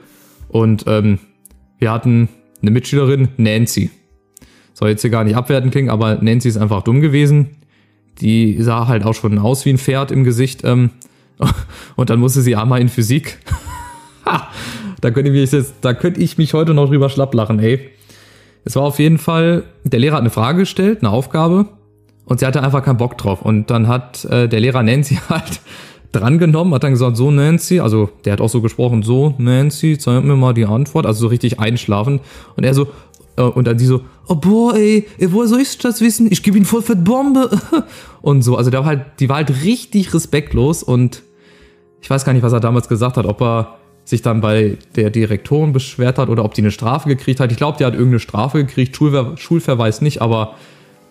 [0.48, 1.18] Und ähm,
[1.78, 2.28] wir hatten
[2.60, 3.90] eine Mitschülerin, Nancy.
[4.74, 7.56] Soll jetzt hier gar nicht abwerten klingen, aber Nancy ist einfach dumm gewesen.
[8.20, 10.62] Die sah halt auch schon aus wie ein Pferd im Gesicht.
[10.64, 10.90] Ähm,
[11.96, 13.38] und dann musste sie einmal in Physik.
[15.00, 17.88] Da könnte ich mich jetzt, da könnte ich mich heute noch drüber schlapp lachen, ey.
[18.64, 21.66] Es war auf jeden Fall, der Lehrer hat eine Frage gestellt, eine Aufgabe,
[22.24, 23.40] und sie hatte einfach keinen Bock drauf.
[23.40, 25.60] Und dann hat äh, der Lehrer Nancy halt
[26.12, 30.24] drangenommen, hat dann gesagt, so Nancy, also der hat auch so gesprochen, so Nancy, zeig
[30.24, 32.20] mir mal die Antwort, also so richtig einschlafen.
[32.56, 32.88] Und er so,
[33.36, 36.28] äh, und dann sie so, oh boah, ey, ey woher soll ich das wissen?
[36.30, 37.50] Ich gebe ihn voll fett Bombe.
[38.22, 41.22] und so, also der war halt, die war halt richtig respektlos und
[42.00, 45.10] ich weiß gar nicht, was er damals gesagt hat, ob er sich dann bei der
[45.10, 47.50] Direktorin beschwert hat oder ob die eine Strafe gekriegt hat.
[47.52, 50.54] Ich glaube, die hat irgendeine Strafe gekriegt, Schulver Schulverweis nicht, aber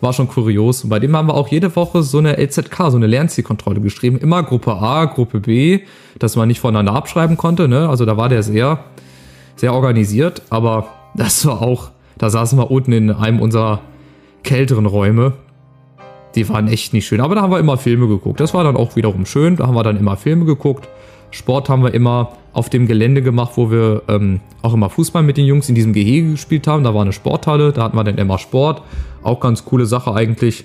[0.02, 0.84] war schon kurios.
[0.84, 4.18] Und bei dem haben wir auch jede Woche so eine LZK, so eine Lernzielkontrolle geschrieben.
[4.18, 5.82] Immer Gruppe A, Gruppe B,
[6.20, 7.68] dass man nicht voneinander abschreiben konnte.
[7.68, 7.90] Ne?
[7.90, 8.80] Also da war der sehr,
[9.56, 10.44] sehr organisiert.
[10.50, 13.82] Aber das war auch, da saßen wir unten in einem unserer
[14.44, 15.34] kälteren Räume.
[16.36, 17.22] Die waren echt nicht schön.
[17.22, 18.40] Aber da haben wir immer Filme geguckt.
[18.40, 19.56] Das war dann auch wiederum schön.
[19.56, 20.88] Da haben wir dann immer Filme geguckt.
[21.32, 25.38] Sport haben wir immer auf dem Gelände gemacht, wo wir ähm, auch immer Fußball mit
[25.38, 26.84] den Jungs in diesem Gehege gespielt haben.
[26.84, 28.82] Da war eine Sporthalle, da hatten wir dann immer Sport.
[29.28, 30.63] Auch ganz coole Sache eigentlich.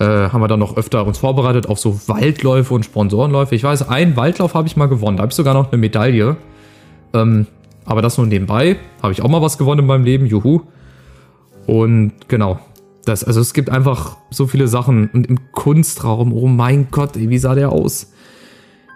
[0.00, 3.54] Äh, haben wir dann noch öfter uns vorbereitet auf so Waldläufe und Sponsorenläufe.
[3.54, 5.18] Ich weiß, einen Waldlauf habe ich mal gewonnen.
[5.18, 6.36] Da habe ich sogar noch eine Medaille.
[7.14, 7.46] Ähm,
[7.84, 8.76] aber das nur nebenbei.
[9.02, 10.26] Habe ich auch mal was gewonnen in meinem Leben.
[10.26, 10.62] Juhu.
[11.66, 12.58] Und genau.
[13.04, 15.08] Das, also es gibt einfach so viele Sachen.
[15.08, 18.12] Und im Kunstraum, oh mein Gott, ey, wie sah der aus?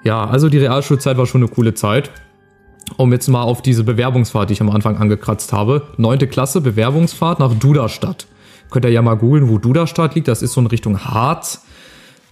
[0.03, 2.11] Ja, also die Realschulzeit war schon eine coole Zeit.
[2.97, 5.83] Um jetzt mal auf diese Bewerbungsfahrt, die ich am Anfang angekratzt habe.
[5.97, 8.27] Neunte Klasse, Bewerbungsfahrt nach Duderstadt.
[8.73, 10.29] Könnt ihr ja mal googeln, wo Duderstadt liegt.
[10.29, 11.65] Das ist so in Richtung Harz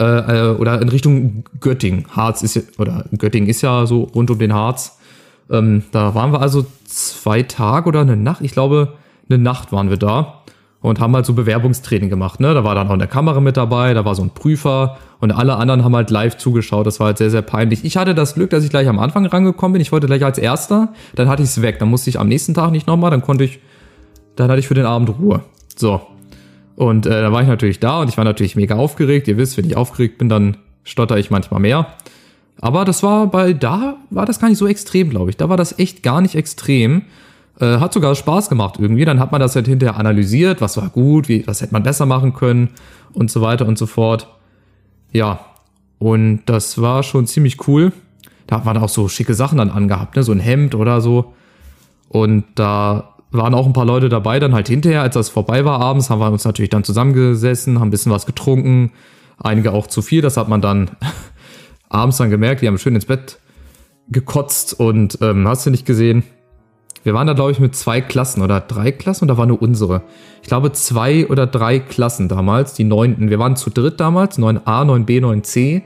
[0.00, 2.06] äh, äh oder in Richtung Göttingen.
[2.10, 4.98] Harz ist oder Göttingen ist ja so rund um den Harz.
[5.50, 8.40] Ähm, da waren wir also zwei Tage oder eine Nacht.
[8.40, 8.94] Ich glaube,
[9.28, 10.40] eine Nacht waren wir da
[10.80, 12.40] und haben halt so Bewerbungstraining gemacht.
[12.40, 12.54] Ne?
[12.54, 15.56] Da war dann auch eine Kamera mit dabei, da war so ein Prüfer und alle
[15.56, 16.86] anderen haben halt live zugeschaut.
[16.86, 17.84] Das war halt sehr, sehr peinlich.
[17.84, 19.82] Ich hatte das Glück, dass ich gleich am Anfang rangekommen bin.
[19.82, 21.78] Ich wollte gleich als Erster, dann hatte ich es weg.
[21.78, 23.60] Dann musste ich am nächsten Tag nicht nochmal, dann konnte ich,
[24.36, 25.42] dann hatte ich für den Abend Ruhe.
[25.76, 26.00] So.
[26.80, 29.28] Und äh, da war ich natürlich da und ich war natürlich mega aufgeregt.
[29.28, 31.88] Ihr wisst, wenn ich aufgeregt bin, dann stotter ich manchmal mehr.
[32.58, 35.36] Aber das war bei da war das gar nicht so extrem, glaube ich.
[35.36, 37.02] Da war das echt gar nicht extrem.
[37.60, 39.04] Äh, hat sogar Spaß gemacht irgendwie.
[39.04, 42.06] Dann hat man das halt hinterher analysiert, was war gut, wie, was hätte man besser
[42.06, 42.70] machen können
[43.12, 44.28] und so weiter und so fort.
[45.12, 45.40] Ja,
[45.98, 47.92] und das war schon ziemlich cool.
[48.46, 50.22] Da hat man auch so schicke Sachen dann angehabt, ne?
[50.22, 51.34] so ein Hemd oder so.
[52.08, 55.80] Und da waren auch ein paar Leute dabei, dann halt hinterher, als das vorbei war
[55.80, 58.92] abends, haben wir uns natürlich dann zusammengesessen, haben ein bisschen was getrunken,
[59.38, 60.90] einige auch zu viel, das hat man dann
[61.88, 63.38] abends dann gemerkt, die haben schön ins Bett
[64.08, 66.24] gekotzt und ähm, hast du nicht gesehen.
[67.02, 70.02] Wir waren da, glaube ich, mit zwei Klassen oder drei Klassen da war nur unsere.
[70.42, 73.30] Ich glaube, zwei oder drei Klassen damals, die neunten.
[73.30, 75.82] Wir waren zu dritt damals, 9a, 9b, 9c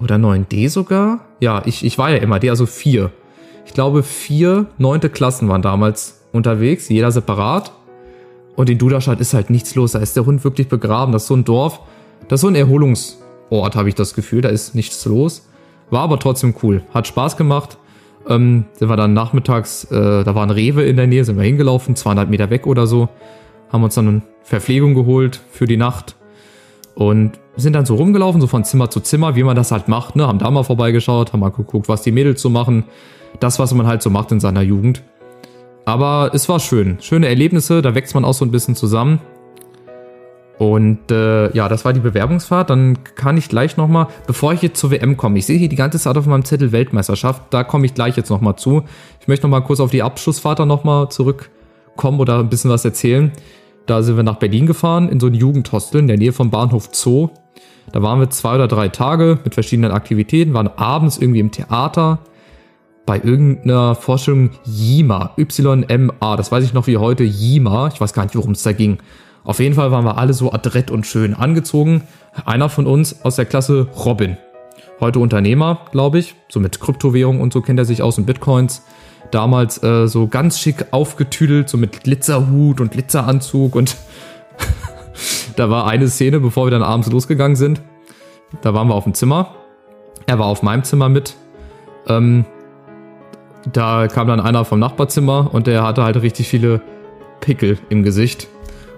[0.00, 1.26] oder 9d sogar.
[1.40, 3.10] Ja, ich, ich war ja immer D, also vier.
[3.66, 7.72] Ich glaube, vier neunte Klassen waren damals unterwegs, jeder separat.
[8.56, 9.92] Und in Duderstadt ist halt nichts los.
[9.92, 11.12] Da ist der Hund wirklich begraben.
[11.12, 11.80] Das ist so ein Dorf,
[12.28, 14.40] das ist so ein Erholungsort, habe ich das Gefühl.
[14.42, 15.48] Da ist nichts los.
[15.90, 16.82] War aber trotzdem cool.
[16.92, 17.78] Hat Spaß gemacht.
[18.28, 21.44] Ähm, sind wir dann nachmittags, äh, da war ein Rewe in der Nähe, sind wir
[21.44, 23.08] hingelaufen, 200 Meter weg oder so.
[23.70, 26.16] Haben uns dann Verpflegung geholt für die Nacht.
[26.94, 30.16] Und sind dann so rumgelaufen, so von Zimmer zu Zimmer, wie man das halt macht.
[30.16, 30.26] Ne?
[30.26, 32.84] Haben da mal vorbeigeschaut, haben mal geguckt, was die Mädels so machen.
[33.38, 35.02] Das, was man halt so macht in seiner Jugend.
[35.90, 36.98] Aber es war schön.
[37.00, 39.18] Schöne Erlebnisse, da wächst man auch so ein bisschen zusammen.
[40.56, 42.70] Und äh, ja, das war die Bewerbungsfahrt.
[42.70, 45.74] Dann kann ich gleich nochmal, bevor ich jetzt zur WM komme, ich sehe hier die
[45.74, 48.84] ganze Zeit auf meinem Zettel Weltmeisterschaft, da komme ich gleich jetzt nochmal zu.
[49.20, 53.32] Ich möchte nochmal kurz auf die Abschlussfahrt dann nochmal zurückkommen oder ein bisschen was erzählen.
[53.86, 56.90] Da sind wir nach Berlin gefahren, in so ein Jugendhostel in der Nähe vom Bahnhof
[56.92, 57.30] Zoo.
[57.90, 62.20] Da waren wir zwei oder drei Tage mit verschiedenen Aktivitäten, waren abends irgendwie im Theater,
[63.10, 68.22] bei irgendeiner Vorstellung Yima, Y-M-A, das weiß ich noch wie heute, Yima, ich weiß gar
[68.22, 68.98] nicht, worum es da ging.
[69.42, 72.02] Auf jeden Fall waren wir alle so adrett und schön angezogen.
[72.44, 74.36] Einer von uns aus der Klasse, Robin.
[75.00, 76.36] Heute Unternehmer, glaube ich.
[76.48, 78.84] So mit Kryptowährung und so kennt er sich aus und Bitcoins.
[79.32, 83.74] Damals äh, so ganz schick aufgetüdelt, so mit Glitzerhut und Glitzeranzug.
[83.74, 83.96] Und
[85.56, 87.82] da war eine Szene, bevor wir dann abends losgegangen sind.
[88.62, 89.56] Da waren wir auf dem Zimmer.
[90.26, 91.34] Er war auf meinem Zimmer mit.
[92.06, 92.44] Ähm,
[93.72, 96.80] da kam dann einer vom Nachbarzimmer und der hatte halt richtig viele
[97.40, 98.48] Pickel im Gesicht.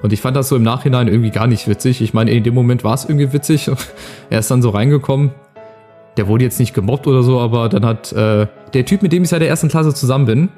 [0.03, 2.01] Und ich fand das so im Nachhinein irgendwie gar nicht witzig.
[2.03, 3.71] Ich meine, in dem Moment war es irgendwie witzig.
[4.31, 5.31] er ist dann so reingekommen.
[6.17, 9.23] Der wurde jetzt nicht gemobbt oder so, aber dann hat äh, der Typ, mit dem
[9.23, 10.49] ich seit der ersten Klasse zusammen bin,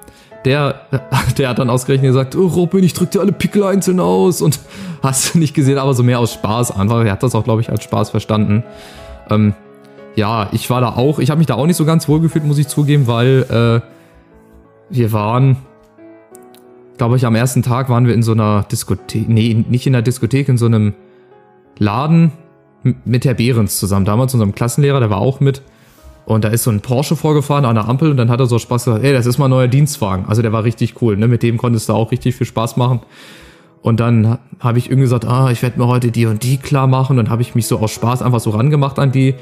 [0.44, 0.80] der,
[1.38, 4.58] der hat dann ausgerechnet gesagt, oh Robin, ich drück dir alle Pickel einzeln aus und
[5.02, 7.04] hast du nicht gesehen, aber so mehr aus Spaß einfach.
[7.04, 8.64] Er hat das auch, glaube ich, als Spaß verstanden.
[9.30, 9.54] Ähm,
[10.16, 12.44] ja, ich war da auch, ich habe mich da auch nicht so ganz wohl gefühlt,
[12.44, 13.93] muss ich zugeben, weil äh,
[14.94, 15.56] wir waren,
[16.96, 20.02] glaube ich, am ersten Tag waren wir in so einer Diskothek, nee, nicht in der
[20.02, 20.94] Diskothek, in so einem
[21.78, 22.32] Laden
[23.04, 24.04] mit Herr Behrens zusammen.
[24.04, 25.62] Damals unserem Klassenlehrer, der war auch mit.
[26.26, 28.58] Und da ist so ein Porsche vorgefahren an der Ampel und dann hat er so
[28.58, 30.24] Spaß gesagt, ey, das ist mal neuer Dienstwagen.
[30.26, 31.28] Also der war richtig cool, ne?
[31.28, 33.00] Mit dem konntest du auch richtig viel Spaß machen.
[33.82, 36.86] Und dann habe ich irgendwie gesagt, ah, ich werde mir heute die und die klar
[36.86, 37.18] machen.
[37.18, 39.34] Und dann habe ich mich so aus Spaß einfach so rangemacht an die.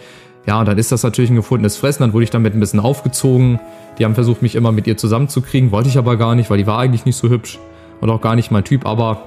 [0.46, 2.02] Ja, und dann ist das natürlich ein gefundenes Fressen.
[2.02, 3.60] Dann wurde ich damit ein bisschen aufgezogen.
[3.98, 5.70] Die haben versucht, mich immer mit ihr zusammenzukriegen.
[5.70, 7.58] Wollte ich aber gar nicht, weil die war eigentlich nicht so hübsch.
[8.00, 8.84] Und auch gar nicht mein Typ.
[8.84, 9.22] Aber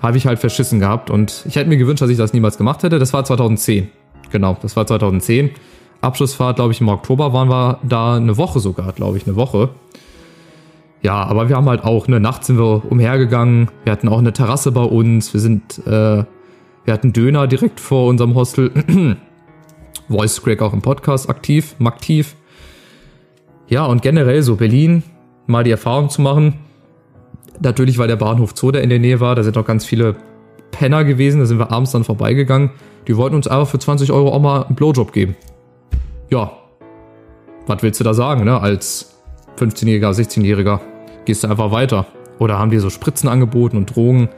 [0.00, 1.10] habe ich halt verschissen gehabt.
[1.10, 2.98] Und ich hätte mir gewünscht, dass ich das niemals gemacht hätte.
[2.98, 3.88] Das war 2010.
[4.30, 5.50] Genau, das war 2010.
[6.00, 9.68] Abschlussfahrt, glaube ich, im Oktober waren wir da eine Woche sogar, glaube ich, eine Woche.
[11.02, 13.70] Ja, aber wir haben halt auch, ne, nachts sind wir umhergegangen.
[13.84, 15.32] Wir hatten auch eine Terrasse bei uns.
[15.32, 16.24] Wir sind, äh,
[16.84, 18.72] wir hatten Döner direkt vor unserem Hostel.
[20.12, 22.36] Voice Crack auch im Podcast aktiv, aktiv.
[23.68, 25.02] Ja, und generell so Berlin,
[25.46, 26.60] mal die Erfahrung zu machen.
[27.60, 30.16] Natürlich, weil der Bahnhof Zoo, der in der Nähe war, da sind auch ganz viele
[30.70, 32.70] Penner gewesen, da sind wir abends dann vorbeigegangen.
[33.06, 35.36] Die wollten uns einfach für 20 Euro auch mal einen Blowjob geben.
[36.30, 36.52] Ja,
[37.66, 38.60] was willst du da sagen, ne?
[38.60, 39.16] Als
[39.58, 40.80] 15-Jähriger, 16-Jähriger
[41.24, 42.06] gehst du einfach weiter.
[42.38, 44.28] Oder haben die so Spritzen angeboten und Drogen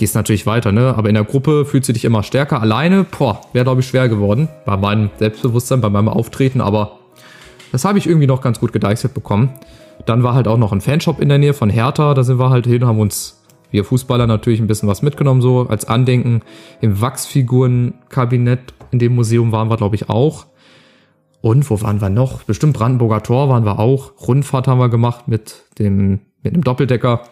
[0.00, 0.94] gehst natürlich weiter, ne?
[0.96, 2.60] Aber in der Gruppe fühlst du dich immer stärker.
[2.60, 4.48] Alleine, boah, wäre, glaube ich, schwer geworden.
[4.64, 6.98] Bei meinem Selbstbewusstsein, bei meinem Auftreten, aber
[7.70, 9.50] das habe ich irgendwie noch ganz gut gedeichselt bekommen.
[10.06, 12.14] Dann war halt auch noch ein Fanshop in der Nähe von Hertha.
[12.14, 15.66] Da sind wir halt hin, haben uns, wir Fußballer, natürlich ein bisschen was mitgenommen, so
[15.68, 16.40] als Andenken.
[16.80, 20.46] Im Wachsfigurenkabinett in dem Museum waren wir, glaube ich, auch.
[21.42, 22.42] Und wo waren wir noch?
[22.44, 24.12] Bestimmt Brandenburger Tor waren wir auch.
[24.26, 27.22] Rundfahrt haben wir gemacht mit dem, mit einem Doppeldecker.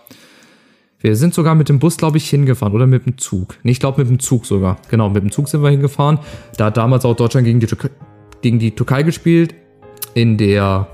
[1.01, 3.57] Wir sind sogar mit dem Bus, glaube ich, hingefahren oder mit dem Zug.
[3.63, 4.79] Nee, ich glaube mit dem Zug sogar.
[4.91, 6.19] Genau, mit dem Zug sind wir hingefahren.
[6.57, 7.91] Da hat damals auch Deutschland gegen die, Türkei,
[8.43, 9.55] gegen die Türkei gespielt.
[10.15, 10.89] In der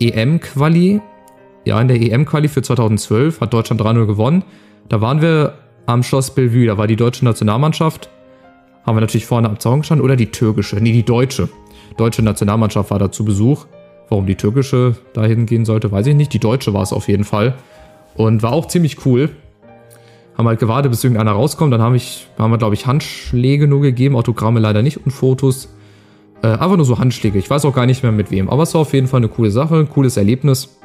[0.00, 1.02] EM-Quali.
[1.66, 4.44] Ja, in der EM-Quali für 2012 hat Deutschland 3-0 gewonnen.
[4.88, 6.66] Da waren wir am Schloss Bellevue.
[6.66, 8.08] Da war die deutsche Nationalmannschaft.
[8.86, 10.06] Haben wir natürlich vorne am Zaun gestanden.
[10.06, 10.76] Oder die türkische.
[10.76, 11.50] Nee, die deutsche.
[11.98, 13.66] Deutsche Nationalmannschaft war da zu Besuch.
[14.08, 16.32] Warum die türkische dahin gehen sollte, weiß ich nicht.
[16.32, 17.56] Die deutsche war es auf jeden Fall.
[18.16, 19.30] Und war auch ziemlich cool.
[20.36, 21.72] Haben halt gewartet, bis irgendeiner rauskommt.
[21.72, 25.68] Dann haben, ich, haben wir, glaube ich, Handschläge nur gegeben, Autogramme leider nicht und Fotos.
[26.42, 27.38] Äh, einfach nur so Handschläge.
[27.38, 28.48] Ich weiß auch gar nicht mehr mit wem.
[28.48, 30.76] Aber es war auf jeden Fall eine coole Sache, ein cooles Erlebnis.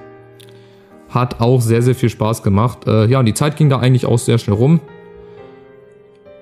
[1.09, 2.87] Hat auch sehr, sehr viel Spaß gemacht.
[2.87, 4.79] Äh, ja, und die Zeit ging da eigentlich auch sehr schnell rum.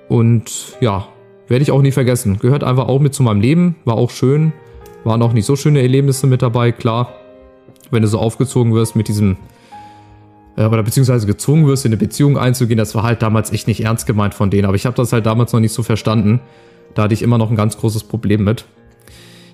[0.08, 1.08] Und ja,
[1.48, 2.38] werde ich auch nie vergessen.
[2.38, 3.76] Gehört einfach auch mit zu meinem Leben.
[3.84, 4.52] War auch schön.
[5.04, 7.14] Waren auch nicht so schöne Erlebnisse mit dabei, klar.
[7.90, 9.38] Wenn du so aufgezogen wirst mit diesem,
[10.58, 13.84] äh, oder beziehungsweise gezwungen wirst, in eine Beziehung einzugehen, das war halt damals echt nicht
[13.84, 14.66] ernst gemeint von denen.
[14.66, 16.40] Aber ich habe das halt damals noch nicht so verstanden.
[16.94, 18.64] Da hatte ich immer noch ein ganz großes Problem mit.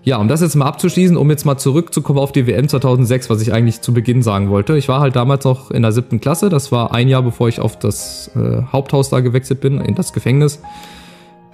[0.03, 3.41] Ja, um das jetzt mal abzuschließen, um jetzt mal zurückzukommen auf die WM 2006, was
[3.41, 4.77] ich eigentlich zu Beginn sagen wollte.
[4.77, 6.51] Ich war halt damals noch in der siebten Klasse.
[6.51, 10.13] Das war ein Jahr, bevor ich auf das äh, Haupthaus da gewechselt bin, in das
[10.13, 10.61] Gefängnis.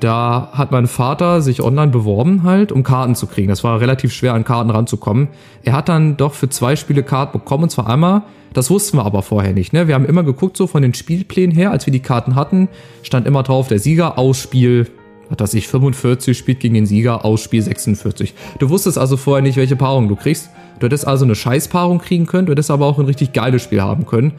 [0.01, 3.49] Da hat mein Vater sich online beworben halt, um Karten zu kriegen.
[3.49, 5.29] Das war relativ schwer, an Karten ranzukommen.
[5.63, 8.23] Er hat dann doch für zwei Spiele Karten bekommen, und zwar einmal,
[8.55, 9.73] das wussten wir aber vorher nicht.
[9.73, 9.87] Ne?
[9.89, 12.69] Wir haben immer geguckt, so von den Spielplänen her, als wir die Karten hatten,
[13.03, 14.87] stand immer drauf, der Sieger aus Spiel
[15.31, 18.35] hat das ich 45 spielt gegen den Sieger aus Spiel 46.
[18.59, 20.51] Du wusstest also vorher nicht, welche Paarung du kriegst.
[20.81, 23.81] Du hättest also eine Scheißpaarung kriegen können, du hättest aber auch ein richtig geiles Spiel
[23.81, 24.33] haben können.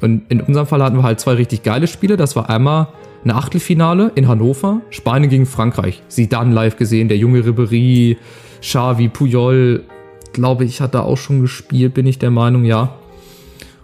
[0.00, 2.16] Und in unserem Fall hatten wir halt zwei richtig geile Spiele.
[2.16, 2.88] Das war einmal
[3.24, 6.02] eine Achtelfinale in Hannover, Spanien gegen Frankreich.
[6.08, 8.18] Sie dann live gesehen, der junge Ribery,
[8.60, 9.84] Xavi, Puyol,
[10.32, 12.94] glaube ich, hat da auch schon gespielt, bin ich der Meinung, ja.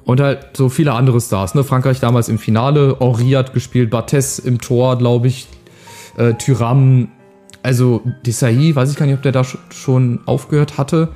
[0.05, 1.64] Und halt so viele andere Stars, ne?
[1.64, 5.46] Frankreich damals im Finale, Henri hat gespielt, Bates im Tor, glaube ich,
[6.16, 7.09] äh, Tyram,
[7.62, 11.11] also Desailly, weiß ich gar nicht, ob der da schon aufgehört hatte.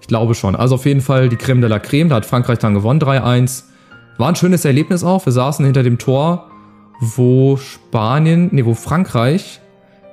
[0.00, 0.56] Ich glaube schon.
[0.56, 2.08] Also auf jeden Fall die Creme de la Creme.
[2.08, 3.64] Da hat Frankreich dann gewonnen, 3-1.
[4.18, 5.24] War ein schönes Erlebnis auch.
[5.24, 6.50] Wir saßen hinter dem Tor,
[7.00, 9.60] wo Spanien, nee, wo Frankreich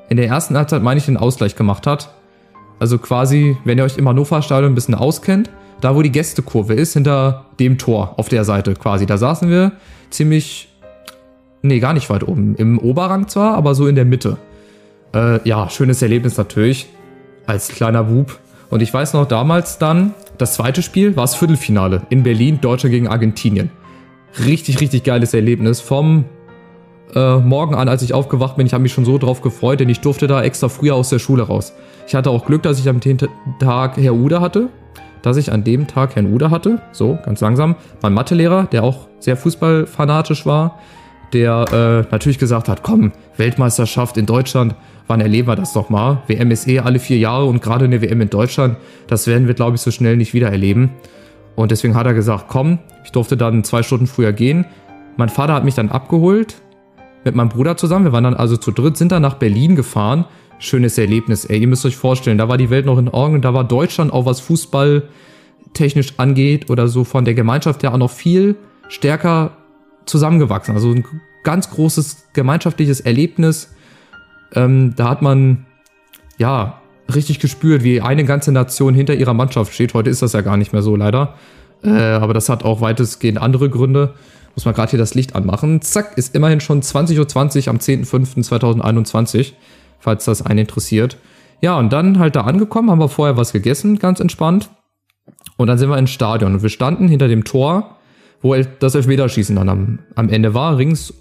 [0.09, 2.13] in der ersten Halbzeit, meine ich, den Ausgleich gemacht hat.
[2.79, 5.49] Also quasi, wenn ihr euch im Hannover-Stadion ein bisschen auskennt,
[5.81, 9.05] da wo die Gästekurve ist, hinter dem Tor auf der Seite quasi.
[9.05, 9.73] Da saßen wir
[10.09, 10.69] ziemlich
[11.61, 12.55] Nee, gar nicht weit oben.
[12.55, 14.37] Im Oberrang zwar, aber so in der Mitte.
[15.13, 16.87] Äh, ja, schönes Erlebnis natürlich.
[17.45, 18.39] Als kleiner Bub.
[18.69, 22.89] Und ich weiß noch, damals dann, das zweite Spiel war das Viertelfinale in Berlin, Deutsche
[22.89, 23.71] gegen Argentinien.
[24.45, 25.81] Richtig, richtig geiles Erlebnis.
[25.81, 26.25] Vom
[27.15, 29.89] äh, Morgen an, als ich aufgewacht bin, ich habe mich schon so drauf gefreut, denn
[29.89, 31.73] ich durfte da extra früher aus der Schule raus.
[32.07, 32.99] Ich hatte auch Glück, dass ich am
[33.59, 34.69] Tag Herr Ude hatte.
[35.23, 36.81] Dass ich an dem Tag Herrn Ude hatte.
[36.91, 37.75] So, ganz langsam.
[38.01, 40.79] Mein Mathelehrer, der auch sehr fußballfanatisch war
[41.33, 44.75] der äh, natürlich gesagt hat, komm, Weltmeisterschaft in Deutschland,
[45.07, 46.21] wann erleben wir das doch mal?
[46.27, 49.53] WM ist eh alle vier Jahre und gerade eine WM in Deutschland, das werden wir,
[49.53, 50.91] glaube ich, so schnell nicht wieder erleben.
[51.57, 54.65] Und deswegen hat er gesagt, komm, ich durfte dann zwei Stunden früher gehen.
[55.17, 56.61] Mein Vater hat mich dann abgeholt
[57.25, 58.05] mit meinem Bruder zusammen.
[58.05, 60.25] Wir waren dann also zu dritt, sind dann nach Berlin gefahren.
[60.59, 61.57] Schönes Erlebnis, ey.
[61.57, 63.41] Ihr müsst euch vorstellen, da war die Welt noch in Ordnung.
[63.41, 65.09] Da war Deutschland auch was Fußball
[65.73, 68.55] technisch angeht oder so von der Gemeinschaft her auch noch viel
[68.87, 69.57] stärker
[70.05, 70.75] zusammengewachsen.
[70.75, 71.05] Also ein
[71.43, 73.73] ganz großes gemeinschaftliches Erlebnis.
[74.53, 75.65] Ähm, da hat man
[76.37, 76.81] ja
[77.13, 79.93] richtig gespürt, wie eine ganze Nation hinter ihrer Mannschaft steht.
[79.93, 81.35] Heute ist das ja gar nicht mehr so leider.
[81.83, 84.13] Äh, aber das hat auch weitestgehend andere Gründe.
[84.55, 85.81] Muss man gerade hier das Licht anmachen.
[85.81, 89.53] Zack, ist immerhin schon 20.20 Uhr am 10.05.2021,
[89.99, 91.17] falls das einen interessiert.
[91.61, 94.69] Ja, und dann halt da angekommen, haben wir vorher was gegessen, ganz entspannt.
[95.57, 96.55] Und dann sind wir ins Stadion.
[96.55, 97.97] Und wir standen hinter dem Tor
[98.41, 100.77] wo das Elfmeterschießen dann am, am Ende war.
[100.77, 101.13] Rings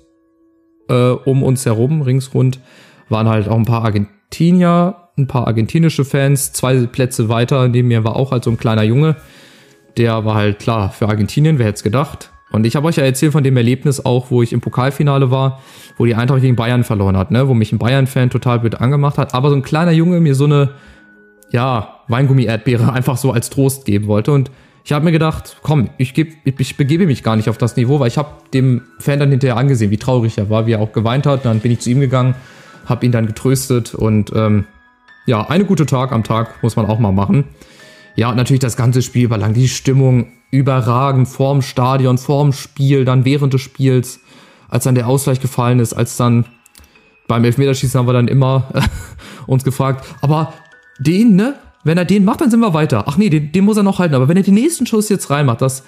[0.88, 2.60] äh, um uns herum, ringsrund,
[3.08, 6.52] waren halt auch ein paar Argentinier, ein paar argentinische Fans.
[6.52, 9.16] Zwei Plätze weiter neben mir war auch halt so ein kleiner Junge.
[9.96, 12.30] Der war halt klar für Argentinien, wer hätte es gedacht.
[12.52, 15.60] Und ich habe euch ja erzählt von dem Erlebnis auch, wo ich im Pokalfinale war,
[15.96, 17.48] wo die Eintracht gegen Bayern verloren hat, ne?
[17.48, 20.44] wo mich ein Bayern-Fan total blöd angemacht hat, aber so ein kleiner Junge mir so
[20.44, 20.70] eine,
[21.50, 24.32] ja, Weingummi-Erdbeere einfach so als Trost geben wollte.
[24.32, 24.50] Und
[24.84, 27.98] ich habe mir gedacht, komm, ich, geb, ich begebe mich gar nicht auf das Niveau,
[27.98, 30.92] weil ich habe dem Fan dann hinterher angesehen, wie traurig er war, wie er auch
[30.92, 31.44] geweint hat.
[31.44, 32.36] Dann bin ich zu ihm gegangen,
[32.84, 34.66] habe ihn dann getröstet und ähm,
[35.26, 37.44] ja, eine gute Tag am Tag muss man auch mal machen.
[38.14, 43.04] Ja, und natürlich das ganze Spiel war lang, die Stimmung überragend, vorm Stadion, vorm Spiel,
[43.04, 44.20] dann während des Spiels,
[44.68, 46.46] als dann der Ausgleich gefallen ist, als dann
[47.28, 48.68] beim Elfmeterschießen haben wir dann immer
[49.46, 50.54] uns gefragt, aber
[50.98, 51.56] den, ne?
[51.84, 53.04] Wenn er den macht, dann sind wir weiter.
[53.06, 54.16] Ach nee, den, den muss er noch halten.
[54.16, 55.84] Aber wenn er den nächsten Schuss jetzt reinmacht, das,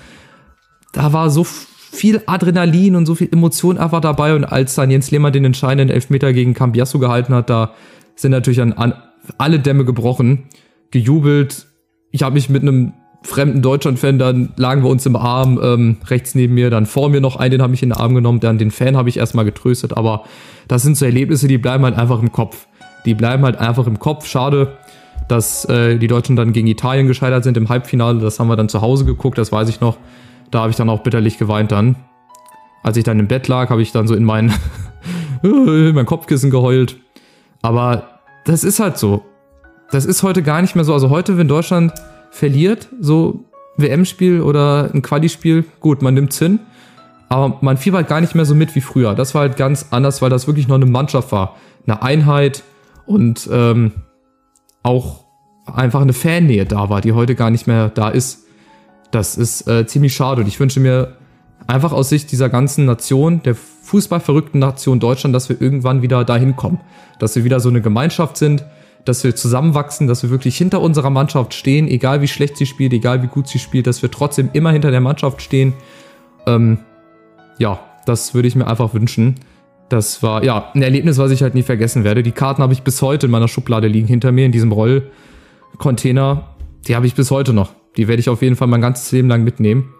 [0.92, 4.33] da war so viel Adrenalin und so viel Emotion einfach dabei.
[4.35, 7.73] Und als dann Jens Lehmann den entscheidenden Elfmeter gegen Cambiasso gehalten hat, da
[8.15, 8.94] sind natürlich an, an
[9.37, 10.44] alle Dämme gebrochen,
[10.90, 11.66] gejubelt.
[12.10, 16.35] Ich habe mich mit einem fremden Deutschland-Fan, dann lagen wir uns im Arm, ähm, rechts
[16.35, 18.58] neben mir, dann vor mir noch einen, den habe ich in den Arm genommen, dann
[18.58, 20.24] den Fan habe ich erstmal getröstet, aber
[20.68, 22.66] das sind so Erlebnisse, die bleiben halt einfach im Kopf.
[23.04, 24.26] Die bleiben halt einfach im Kopf.
[24.26, 24.76] Schade,
[25.29, 28.18] dass äh, die Deutschen dann gegen Italien gescheitert sind im Halbfinale.
[28.20, 29.96] Das haben wir dann zu Hause geguckt, das weiß ich noch.
[30.50, 31.96] Da habe ich dann auch bitterlich geweint dann.
[32.83, 34.52] Als ich dann im Bett lag, habe ich dann so in mein,
[35.42, 36.96] in mein Kopfkissen geheult.
[37.62, 38.17] Aber
[38.49, 39.25] das ist halt so.
[39.90, 40.94] Das ist heute gar nicht mehr so.
[40.94, 41.92] Also heute, wenn Deutschland
[42.31, 43.44] verliert, so
[43.77, 46.59] WM-Spiel oder ein Quali-Spiel, gut, man nimmt's hin.
[47.29, 49.15] Aber man fiebert halt gar nicht mehr so mit wie früher.
[49.15, 51.57] Das war halt ganz anders, weil das wirklich noch eine Mannschaft war.
[51.87, 52.63] Eine Einheit
[53.05, 53.92] und ähm,
[54.83, 55.25] auch
[55.67, 58.46] einfach eine Fannähe da war, die heute gar nicht mehr da ist.
[59.11, 61.17] Das ist äh, ziemlich schade und ich wünsche mir
[61.69, 66.56] einfach aus Sicht dieser ganzen Nation, der fußballverrückten Nation Deutschland, dass wir irgendwann wieder dahin
[66.56, 66.81] kommen.
[67.21, 68.64] Dass wir wieder so eine Gemeinschaft sind,
[69.04, 72.92] dass wir zusammenwachsen, dass wir wirklich hinter unserer Mannschaft stehen, egal wie schlecht sie spielt,
[72.92, 75.75] egal wie gut sie spielt, dass wir trotzdem immer hinter der Mannschaft stehen.
[76.46, 76.79] Ähm,
[77.58, 79.37] ja, das würde ich mir einfach wünschen.
[79.90, 82.23] Das war, ja, ein Erlebnis, was ich halt nie vergessen werde.
[82.23, 86.56] Die Karten habe ich bis heute in meiner Schublade liegen, hinter mir in diesem Rollcontainer.
[86.87, 87.73] Die habe ich bis heute noch.
[87.96, 89.94] Die werde ich auf jeden Fall mein ganzes Leben lang mitnehmen.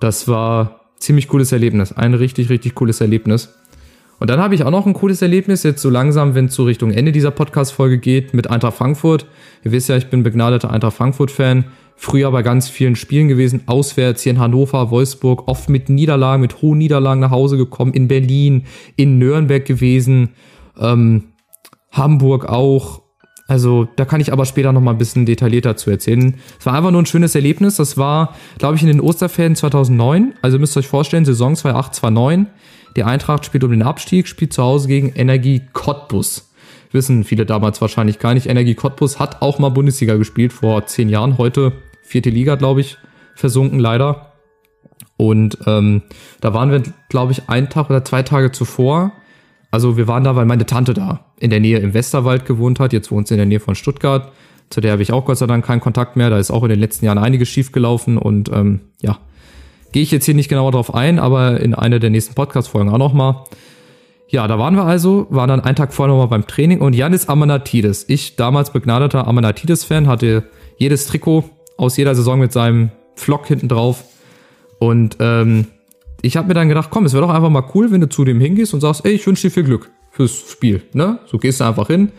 [0.00, 1.92] Das war ziemlich cooles Erlebnis.
[1.92, 3.54] Ein richtig, richtig cooles Erlebnis.
[4.18, 6.64] Und dann habe ich auch noch ein cooles Erlebnis, jetzt so langsam, wenn es so
[6.64, 9.26] Richtung Ende dieser Podcast-Folge geht, mit Eintracht Frankfurt.
[9.62, 11.66] Ihr wisst ja, ich bin begnadeter Eintracht Frankfurt-Fan.
[11.96, 16.60] Früher bei ganz vielen Spielen gewesen, auswärts hier in Hannover, Wolfsburg, oft mit Niederlagen, mit
[16.60, 18.64] hohen Niederlagen nach Hause gekommen, in Berlin,
[18.96, 20.30] in Nürnberg gewesen,
[20.78, 21.32] ähm,
[21.90, 23.05] Hamburg auch.
[23.48, 26.34] Also da kann ich aber später noch mal ein bisschen detaillierter zu erzählen.
[26.58, 27.76] Es war einfach nur ein schönes Erlebnis.
[27.76, 30.34] Das war, glaube ich, in den Osterferien 2009.
[30.42, 32.46] Also müsst ihr euch vorstellen, Saison 2008, 2009.
[32.96, 36.50] Die Eintracht spielt um den Abstieg, spielt zu Hause gegen Energie Cottbus.
[36.90, 38.46] Wissen viele damals wahrscheinlich gar nicht.
[38.46, 41.38] Energie Cottbus hat auch mal Bundesliga gespielt vor zehn Jahren.
[41.38, 41.72] Heute
[42.02, 42.96] vierte Liga, glaube ich,
[43.34, 44.32] versunken leider.
[45.16, 46.02] Und ähm,
[46.40, 49.12] da waren wir, glaube ich, einen Tag oder zwei Tage zuvor.
[49.70, 52.92] Also wir waren da, weil meine Tante da in der Nähe im Westerwald gewohnt hat.
[52.92, 54.32] Jetzt wohnt sie in der Nähe von Stuttgart.
[54.70, 56.30] Zu der habe ich auch Gott sei Dank keinen Kontakt mehr.
[56.30, 58.18] Da ist auch in den letzten Jahren einiges schief gelaufen.
[58.18, 59.18] Und ähm, ja,
[59.96, 62.98] Gehe ich jetzt hier nicht genauer drauf ein, aber in einer der nächsten Podcast-Folgen auch
[62.98, 63.44] nochmal.
[64.28, 67.30] Ja, da waren wir also, waren dann einen Tag vorher nochmal beim Training und Janis
[67.30, 71.44] Amanatidis, ich damals begnadeter Amanatidis-Fan, hatte jedes Trikot
[71.78, 74.04] aus jeder Saison mit seinem Flock hinten drauf.
[74.80, 75.68] Und ähm,
[76.20, 78.24] ich habe mir dann gedacht, komm, es wäre doch einfach mal cool, wenn du zu
[78.26, 80.82] dem hingehst und sagst, ey, ich wünsche dir viel Glück fürs Spiel.
[80.92, 81.18] Ne?
[81.26, 82.10] So gehst du einfach hin,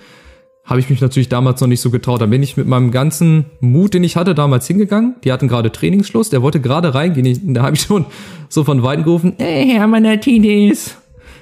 [0.64, 2.22] habe ich mich natürlich damals noch nicht so getraut.
[2.22, 5.16] Da bin ich mit meinem ganzen Mut, den ich hatte, damals hingegangen.
[5.24, 7.26] Die hatten gerade Trainingsschluss, der wollte gerade reingehen.
[7.26, 8.06] Ich, da habe ich schon
[8.50, 10.98] so von Weitem gerufen, ey, Herr Manatides.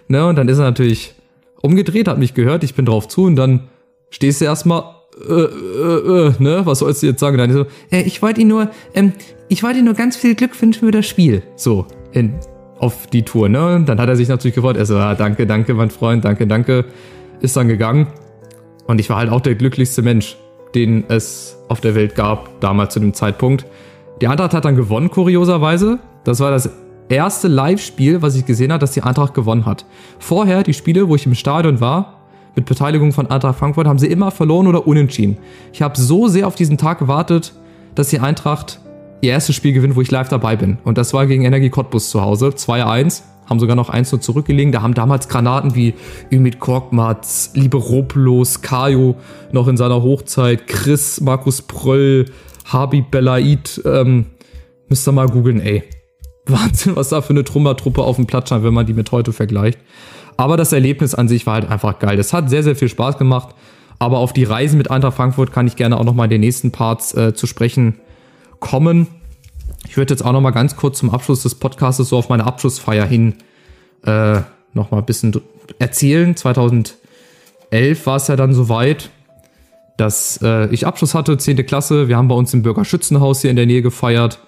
[0.08, 1.16] Ne, und dann ist er natürlich
[1.62, 3.62] umgedreht, hat mich gehört, ich bin drauf zu und dann
[4.12, 4.84] stehst du erstmal,
[5.28, 7.40] äh, äh, äh, ne, was sollst du jetzt sagen?
[7.40, 9.14] Dann so, äh, ich wollte ihn nur, ähm,
[9.50, 11.42] ich wollte nur ganz viel Glück wünschen für das Spiel.
[11.56, 12.36] So, in,
[12.80, 13.84] auf die Tour, ne?
[13.86, 14.78] Dann hat er sich natürlich gefreut.
[14.78, 16.86] Er so, ah, danke, danke, mein Freund, danke, danke.
[17.40, 18.08] Ist dann gegangen.
[18.88, 20.38] Und ich war halt auch der glücklichste Mensch,
[20.74, 23.66] den es auf der Welt gab, damals zu dem Zeitpunkt.
[24.22, 26.00] Die Eintracht hat dann gewonnen, kurioserweise.
[26.24, 26.70] Das war das
[27.10, 29.86] erste Live-Spiel, was ich gesehen habe, dass die Eintracht gewonnen hat.
[30.20, 32.22] Vorher, die Spiele, wo ich im Stadion war,
[32.56, 35.38] mit Beteiligung von Eintracht Frankfurt, haben sie immer verloren oder unentschieden.
[35.74, 37.54] Ich habe so sehr auf diesen Tag gewartet,
[37.96, 38.80] dass die Eintracht
[39.22, 40.78] ihr erstes Spiel gewinnt, wo ich live dabei bin.
[40.84, 44.72] Und das war gegen Energie Cottbus zu Hause, 2-1 haben sogar noch eins nur zurückgelegen.
[44.72, 45.94] Da haben damals Granaten wie
[46.32, 49.16] Ümit Korkmaz, Liberopoulos, Kajo
[49.52, 52.26] noch in seiner Hochzeit, Chris, Markus Pröll,
[52.66, 54.26] Habib Belaid, ähm,
[54.90, 55.84] müsst ihr mal googeln, ey.
[56.48, 59.34] Wahnsinn, was da für eine Trummertruppe auf dem Platz stand, wenn man die mit heute
[59.34, 59.80] vergleicht.
[60.38, 62.18] Aber das Erlebnis an sich war halt einfach geil.
[62.18, 63.56] Das hat sehr, sehr viel Spaß gemacht.
[63.98, 66.42] Aber auf die Reise mit Eintracht Frankfurt kann ich gerne auch noch mal in den
[66.42, 67.96] nächsten Parts äh, zu sprechen
[68.60, 69.08] kommen.
[69.88, 72.46] Ich würde jetzt auch noch mal ganz kurz zum Abschluss des Podcasts so auf meine
[72.46, 73.36] Abschlussfeier hin
[74.06, 74.42] äh,
[74.74, 75.40] noch mal ein bisschen
[75.80, 76.36] erzählen.
[76.36, 76.96] 2011
[78.06, 79.10] war es ja dann soweit,
[79.98, 81.66] dass äh, ich Abschluss hatte, 10.
[81.66, 82.08] Klasse.
[82.08, 84.40] Wir haben bei uns im Bürgerschützenhaus hier in der Nähe gefeiert.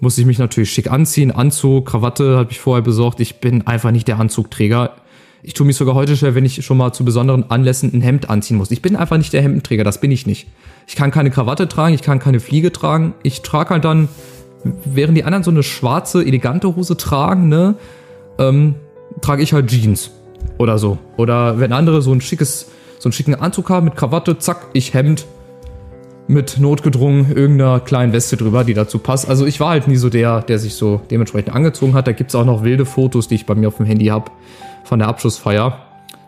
[0.00, 1.30] Musste ich mich natürlich schick anziehen.
[1.30, 3.20] Anzug, Krawatte habe ich vorher besorgt.
[3.20, 4.96] Ich bin einfach nicht der Anzugträger.
[5.46, 8.30] Ich tue mich sogar heute schwer, wenn ich schon mal zu besonderen Anlässen ein Hemd
[8.30, 8.70] anziehen muss.
[8.70, 10.48] Ich bin einfach nicht der Hemdenträger, das bin ich nicht.
[10.86, 13.12] Ich kann keine Krawatte tragen, ich kann keine Fliege tragen.
[13.22, 14.08] Ich trage halt dann
[14.86, 17.74] während die anderen so eine schwarze, elegante Hose tragen, ne,
[18.38, 18.76] ähm,
[19.20, 20.12] trage ich halt Jeans
[20.56, 20.96] oder so.
[21.18, 24.94] Oder wenn andere so ein schickes, so einen schicken Anzug haben mit Krawatte, zack, ich
[24.94, 25.26] Hemd
[26.26, 29.28] mit notgedrungen irgendeiner kleinen Weste drüber, die dazu passt.
[29.28, 32.06] Also ich war halt nie so der, der sich so dementsprechend angezogen hat.
[32.06, 34.30] Da gibt es auch noch wilde Fotos, die ich bei mir auf dem Handy habe
[34.84, 35.78] von der Abschlussfeier.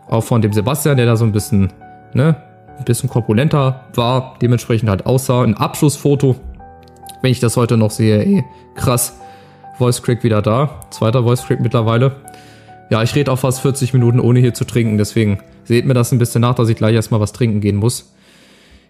[0.08, 1.72] Auch von dem Sebastian, der da so ein bisschen,
[2.12, 2.36] ne,
[2.78, 5.42] ein bisschen korpulenter war, dementsprechend halt aussah.
[5.42, 6.36] Ein Abschlussfoto
[7.26, 8.44] wenn ich das heute noch sehe, ey,
[8.76, 9.18] krass.
[9.78, 10.80] Voice Crack wieder da.
[10.90, 12.16] Zweiter Voice Crack mittlerweile.
[12.88, 16.12] Ja, ich rede auch fast 40 Minuten ohne hier zu trinken, deswegen seht mir das
[16.12, 18.14] ein bisschen nach, dass ich gleich erstmal was trinken gehen muss.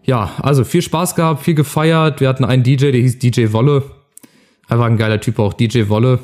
[0.06, 2.20] Ja, also viel Spaß gehabt, viel gefeiert.
[2.20, 3.82] Wir hatten einen DJ, der hieß DJ Wolle.
[4.68, 6.20] Einfach ein geiler Typ auch, DJ Wolle.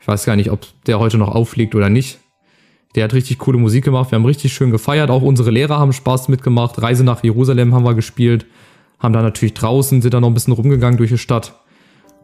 [0.00, 2.18] Ich weiß gar nicht, ob der heute noch aufliegt oder nicht.
[2.94, 4.10] Der hat richtig coole Musik gemacht.
[4.10, 5.10] Wir haben richtig schön gefeiert.
[5.10, 6.80] Auch unsere Lehrer haben Spaß mitgemacht.
[6.80, 8.46] Reise nach Jerusalem haben wir gespielt
[9.00, 11.54] haben da natürlich draußen, sind da noch ein bisschen rumgegangen durch die Stadt.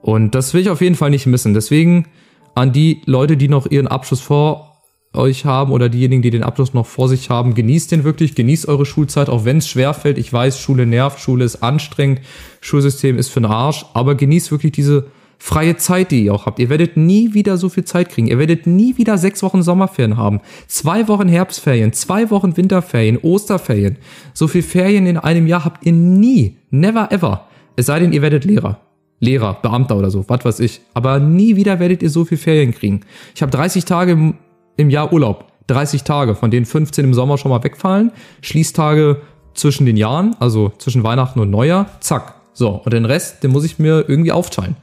[0.02, 1.54] Und das will ich auf jeden Fall nicht missen.
[1.54, 2.06] Deswegen
[2.54, 4.75] an die Leute, die noch ihren Abschluss vor
[5.14, 8.68] euch haben oder diejenigen, die den Abschluss noch vor sich haben, genießt den wirklich, genießt
[8.68, 10.18] eure Schulzeit, auch wenn es schwerfällt.
[10.18, 12.20] Ich weiß, Schule nervt, Schule ist anstrengend,
[12.60, 15.06] Schulsystem ist für den Arsch, aber genießt wirklich diese
[15.38, 16.58] freie Zeit, die ihr auch habt.
[16.58, 18.26] Ihr werdet nie wieder so viel Zeit kriegen.
[18.26, 20.40] Ihr werdet nie wieder sechs Wochen Sommerferien haben.
[20.66, 23.98] Zwei Wochen Herbstferien, zwei Wochen Winterferien, Osterferien.
[24.32, 26.56] So viel Ferien in einem Jahr habt ihr nie.
[26.70, 27.48] Never ever.
[27.76, 28.80] Es sei denn, ihr werdet Lehrer.
[29.20, 30.80] Lehrer, Beamter oder so, was weiß ich.
[30.94, 33.00] Aber nie wieder werdet ihr so viel Ferien kriegen.
[33.34, 34.34] Ich habe 30 Tage
[34.76, 35.46] im, Jahr Urlaub.
[35.68, 38.12] 30 Tage, von denen 15 im Sommer schon mal wegfallen.
[38.40, 39.20] Schließtage
[39.54, 41.86] zwischen den Jahren, also zwischen Weihnachten und Neujahr.
[42.00, 42.34] Zack.
[42.52, 44.76] So, und den Rest, den muss ich mir irgendwie aufteilen.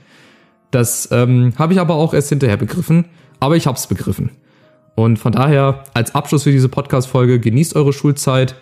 [0.72, 3.06] Das ähm, habe ich aber auch erst hinterher begriffen,
[3.39, 4.32] aber ich habe es begriffen.
[4.96, 8.56] Und von daher, als Abschluss für diese Podcast-Folge, genießt eure Schulzeit.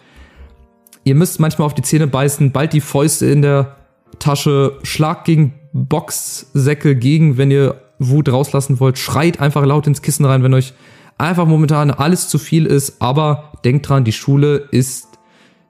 [1.03, 3.75] Ihr müsst manchmal auf die Zähne beißen, bald die Fäuste in der
[4.19, 8.97] Tasche, schlagt gegen Boxsäcke gegen, wenn ihr Wut rauslassen wollt.
[8.97, 10.73] Schreit einfach laut ins Kissen rein, wenn euch
[11.21, 13.01] einfach momentan alles zu viel ist.
[13.01, 15.07] Aber denkt dran, die Schule ist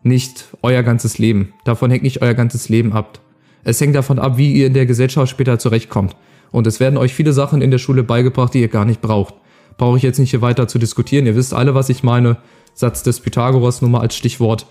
[0.04, 1.54] nicht euer ganzes Leben.
[1.64, 3.20] Davon hängt nicht euer ganzes Leben ab.
[3.64, 6.16] Es hängt davon ab, wie ihr in der Gesellschaft später zurechtkommt.
[6.52, 9.36] Und es werden euch viele Sachen in der Schule beigebracht, die ihr gar nicht braucht.
[9.78, 11.26] Brauche ich jetzt nicht hier weiter zu diskutieren.
[11.26, 12.38] Ihr wisst alle, was ich meine.
[12.74, 14.66] Satz des Pythagoras nur mal als Stichwort.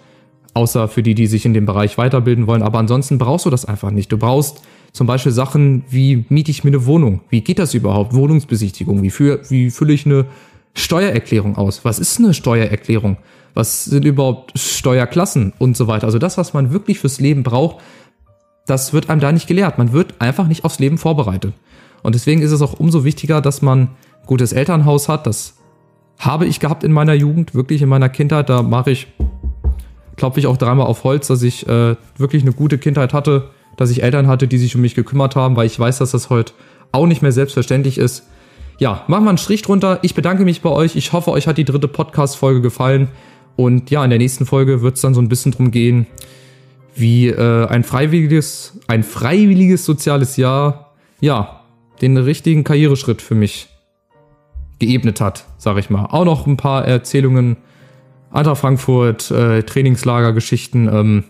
[0.54, 2.62] Außer für die, die sich in dem Bereich weiterbilden wollen.
[2.62, 4.10] Aber ansonsten brauchst du das einfach nicht.
[4.10, 4.62] Du brauchst
[4.92, 7.20] zum Beispiel Sachen wie, miete ich mir eine Wohnung?
[7.28, 8.14] Wie geht das überhaupt?
[8.14, 9.02] Wohnungsbesichtigung?
[9.02, 10.26] Wie, für, wie fülle ich eine
[10.74, 11.84] Steuererklärung aus?
[11.84, 13.16] Was ist eine Steuererklärung?
[13.54, 16.06] Was sind überhaupt Steuerklassen und so weiter?
[16.06, 17.82] Also das, was man wirklich fürs Leben braucht,
[18.66, 19.78] das wird einem da nicht gelehrt.
[19.78, 21.52] Man wird einfach nicht aufs Leben vorbereitet.
[22.02, 23.88] Und deswegen ist es auch umso wichtiger, dass man
[24.26, 25.26] gutes Elternhaus hat.
[25.26, 25.54] Das
[26.18, 28.48] habe ich gehabt in meiner Jugend, wirklich in meiner Kindheit.
[28.48, 29.08] Da mache ich,
[30.16, 33.90] klopfe ich auch dreimal auf Holz, dass ich äh, wirklich eine gute Kindheit hatte, dass
[33.90, 36.52] ich Eltern hatte, die sich um mich gekümmert haben, weil ich weiß, dass das heute
[36.92, 38.28] auch nicht mehr selbstverständlich ist.
[38.80, 39.98] Ja, machen wir einen Strich drunter.
[40.00, 40.96] Ich bedanke mich bei euch.
[40.96, 43.08] Ich hoffe, euch hat die dritte Podcast-Folge gefallen.
[43.54, 46.06] Und ja, in der nächsten Folge wird es dann so ein bisschen drum gehen,
[46.94, 51.60] wie äh, ein freiwilliges, ein freiwilliges soziales Jahr, ja,
[52.00, 53.68] den richtigen Karriereschritt für mich
[54.78, 56.06] geebnet hat, sag ich mal.
[56.06, 57.58] Auch noch ein paar Erzählungen,
[58.30, 60.88] Eintracht Frankfurt, äh, Trainingslager-Geschichten.
[60.88, 61.24] Ähm,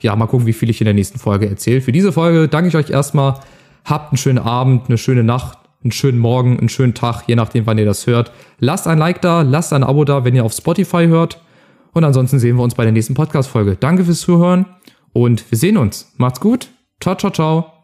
[0.00, 1.82] ja, mal gucken, wie viel ich in der nächsten Folge erzähle.
[1.82, 3.38] Für diese Folge danke ich euch erstmal.
[3.84, 7.66] Habt einen schönen Abend, eine schöne Nacht, einen schönen Morgen, einen schönen Tag, je nachdem,
[7.66, 8.32] wann ihr das hört.
[8.58, 11.40] Lasst ein Like da, lasst ein Abo da, wenn ihr auf Spotify hört.
[11.92, 13.76] Und ansonsten sehen wir uns bei der nächsten Podcast-Folge.
[13.76, 14.66] Danke fürs Zuhören
[15.12, 16.12] und wir sehen uns.
[16.18, 16.68] Macht's gut.
[17.00, 17.79] Ciao, ciao, ciao.